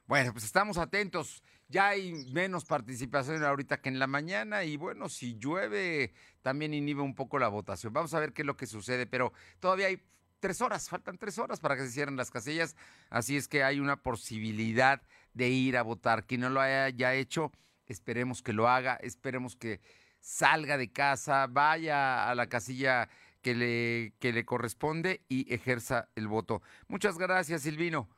[0.07, 1.42] Bueno, pues estamos atentos.
[1.73, 6.12] Ya hay menos participación ahorita que en la mañana y bueno, si llueve
[6.43, 7.95] también inhibe un poco la votación.
[7.95, 9.99] Vamos a ver qué es lo que sucede, pero todavía hay
[10.39, 12.77] tres horas, faltan tres horas para que se cierren las casillas,
[13.09, 15.01] así es que hay una posibilidad
[15.33, 16.27] de ir a votar.
[16.27, 17.51] Quien no lo haya ya hecho,
[17.87, 19.81] esperemos que lo haga, esperemos que
[20.20, 23.09] salga de casa, vaya a la casilla
[23.41, 26.61] que le, que le corresponde y ejerza el voto.
[26.87, 28.11] Muchas gracias, Silvino.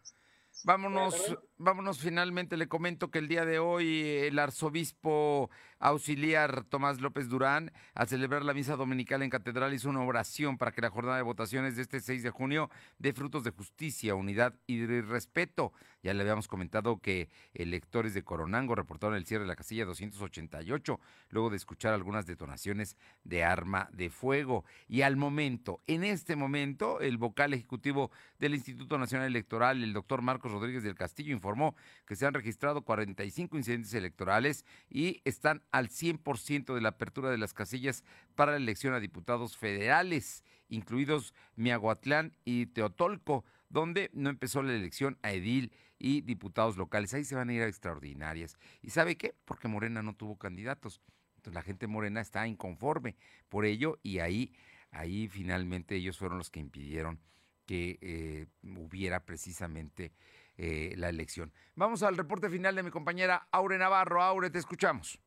[0.65, 2.57] Vámonos, vámonos finalmente.
[2.57, 5.51] Le comento que el día de hoy el arzobispo
[5.81, 10.73] auxiliar Tomás López Durán, al celebrar la misa dominical en catedral, hizo una oración para
[10.73, 14.55] que la jornada de votaciones de este 6 de junio dé frutos de justicia, unidad
[14.67, 15.73] y respeto.
[16.05, 21.01] Ya le habíamos comentado que electores de Coronango reportaron el cierre de la casilla 288,
[21.31, 24.67] luego de escuchar algunas detonaciones de arma de fuego.
[24.87, 30.21] Y al momento, en este momento, el vocal ejecutivo del Instituto Nacional Electoral, el doctor
[30.21, 31.75] Marcos Rodríguez del Castillo, informó
[32.05, 37.39] que se han registrado 45 incidentes electorales y están al 100% de la apertura de
[37.39, 43.43] las casillas para la elección a diputados federales, incluidos Miahuatlán y Teotolco,
[43.75, 47.13] donde no empezó la elección a edil y diputados locales.
[47.13, 48.57] Ahí se van a ir a extraordinarias.
[48.81, 49.35] ¿Y sabe qué?
[49.45, 51.03] Porque Morena no tuvo candidatos.
[51.37, 53.17] Entonces la gente morena está inconforme
[53.51, 54.55] por ello y ahí,
[54.93, 57.21] ahí finalmente ellos fueron los que impidieron
[57.67, 60.13] que eh, hubiera precisamente
[60.57, 61.53] eh, la elección.
[61.75, 64.23] Vamos al reporte final de mi compañera Aure Navarro.
[64.23, 65.19] Aure, te escuchamos.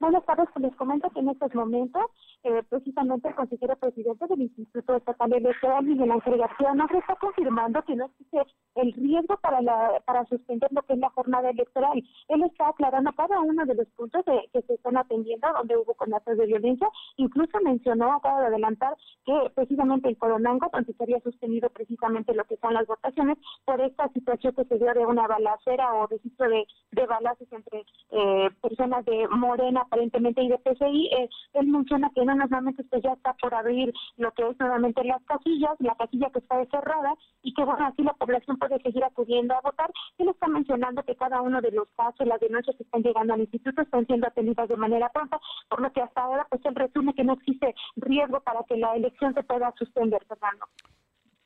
[0.00, 2.02] Buenas tardes, pues les comento que en estos momentos
[2.44, 7.82] eh, precisamente el consejero presidente del Instituto Estatal Electoral, Miguel Ángel García, nos está confirmando
[7.82, 8.38] que no existe
[8.74, 12.02] el riesgo para la para suspender lo que es la jornada electoral.
[12.28, 15.94] Él está aclarando cada uno de los puntos de, que se están atendiendo donde hubo
[15.94, 16.88] conatos de violencia.
[17.16, 22.44] Incluso mencionó, acaba de adelantar, que precisamente el Coronango, donde se había sostenido precisamente lo
[22.44, 26.48] que son las votaciones, por esta situación que se dio de una balacera o registro
[26.48, 32.10] de, de balazos entre eh, personas de Morena aparentemente y de PCI, eh, él menciona
[32.14, 35.76] que en unos momentos pues ya está por abrir lo que es nuevamente las casillas,
[35.78, 39.60] la casilla que está cerrada y que bueno, así la población puede seguir acudiendo a
[39.60, 39.90] votar.
[40.18, 43.40] Él está mencionando que cada uno de los casos, las denuncias que están llegando al
[43.40, 47.14] instituto están siendo atendidas de manera pronta, por lo que hasta ahora pues él resume
[47.14, 50.66] que no existe riesgo para que la elección se pueda suspender, Fernando.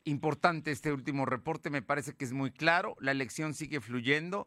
[0.04, 4.46] Importante este último reporte, me parece que es muy claro, la elección sigue fluyendo.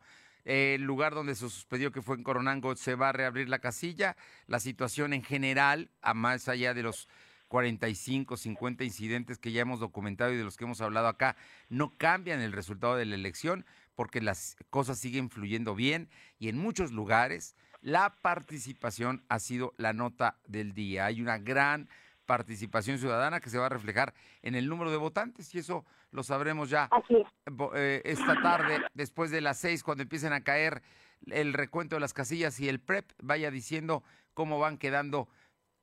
[0.50, 4.18] El lugar donde se suspendió, que fue en Coronango, se va a reabrir la casilla.
[4.47, 7.08] La situación en general, a más allá de los
[7.50, 11.36] 45, 50 incidentes que ya hemos documentado y de los que hemos hablado acá,
[11.70, 16.58] no cambian el resultado de la elección porque las cosas siguen fluyendo bien y en
[16.58, 21.06] muchos lugares la participación ha sido la nota del día.
[21.06, 21.89] Hay una gran
[22.30, 24.14] participación ciudadana que se va a reflejar
[24.44, 26.88] en el número de votantes y eso lo sabremos ya
[27.74, 30.84] eh, esta tarde, después de las seis, cuando empiecen a caer
[31.26, 34.04] el recuento de las casillas y el PREP vaya diciendo
[34.36, 35.28] cómo van quedando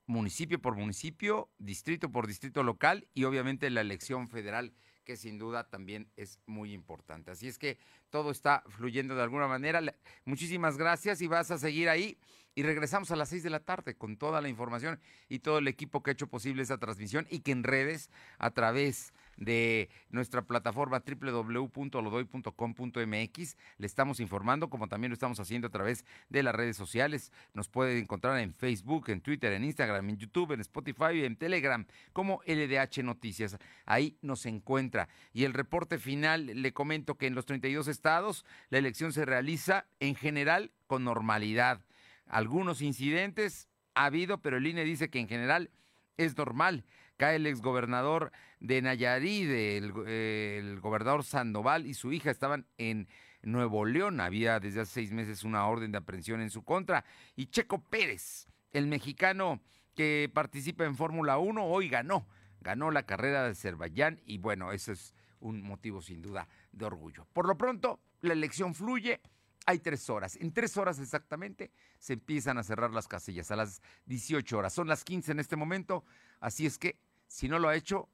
[0.06, 4.72] municipio por municipio, distrito por distrito local y obviamente la elección federal
[5.04, 7.32] que sin duda también es muy importante.
[7.32, 7.76] Así es que
[8.08, 9.80] todo está fluyendo de alguna manera.
[10.24, 12.16] Muchísimas gracias y vas a seguir ahí.
[12.58, 14.98] Y regresamos a las seis de la tarde con toda la información
[15.28, 18.50] y todo el equipo que ha hecho posible esta transmisión y que en redes, a
[18.50, 23.56] través de nuestra plataforma www.lodoy.com.mx.
[23.76, 27.30] Le estamos informando, como también lo estamos haciendo a través de las redes sociales.
[27.52, 31.36] Nos puede encontrar en Facebook, en Twitter, en Instagram, en YouTube, en Spotify y en
[31.36, 33.58] Telegram como LDH Noticias.
[33.84, 35.10] Ahí nos encuentra.
[35.34, 39.84] Y el reporte final, le comento que en los 32 estados la elección se realiza
[40.00, 41.82] en general con normalidad.
[42.26, 45.70] Algunos incidentes ha habido, pero el INE dice que en general
[46.16, 46.84] es normal
[47.16, 53.08] cae el exgobernador de Nayarit, el, gobernador Sandoval y su hija estaban en
[53.42, 54.20] Nuevo León.
[54.20, 57.04] Había desde hace seis meses una orden de aprehensión en su contra.
[57.34, 59.60] Y Checo Pérez, el mexicano
[59.94, 62.26] que participa en Fórmula 1, hoy ganó.
[62.60, 67.26] Ganó la carrera de Azerbaiyán y bueno, eso es un motivo sin duda de orgullo.
[67.32, 69.20] Por lo pronto, la elección fluye.
[69.66, 70.36] Hay tres horas.
[70.36, 74.72] En tres horas exactamente se empiezan a cerrar las casillas a las 18 horas.
[74.72, 76.04] Son las 15 en este momento.
[76.38, 78.08] Así es que si no lo ha hecho,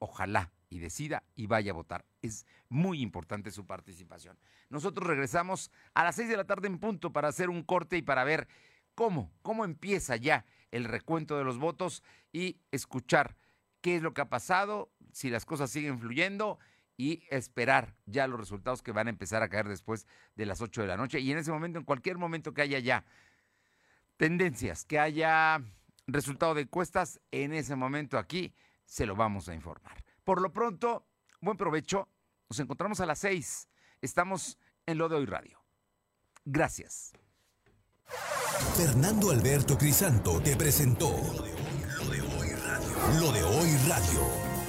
[0.00, 2.04] ojalá y decida y vaya a votar.
[2.22, 4.36] Es muy importante su participación.
[4.68, 8.02] Nosotros regresamos a las seis de la tarde en punto para hacer un corte y
[8.02, 8.48] para ver
[8.96, 12.02] cómo, cómo empieza ya el recuento de los votos
[12.32, 13.36] y escuchar
[13.80, 16.58] qué es lo que ha pasado, si las cosas siguen fluyendo
[16.96, 20.82] y esperar ya los resultados que van a empezar a caer después de las 8
[20.82, 21.20] de la noche.
[21.20, 23.04] Y en ese momento, en cualquier momento que haya ya
[24.16, 25.62] tendencias, que haya
[26.06, 30.04] resultado de encuestas, en ese momento aquí se lo vamos a informar.
[30.24, 31.06] Por lo pronto,
[31.40, 32.08] buen provecho.
[32.48, 33.68] Nos encontramos a las seis.
[34.00, 35.62] Estamos en Lo de Hoy Radio.
[36.44, 37.12] Gracias.
[38.76, 43.20] Fernando Alberto Crisanto te presentó Lo de Hoy Radio.
[43.20, 44.45] Lo de Hoy Radio.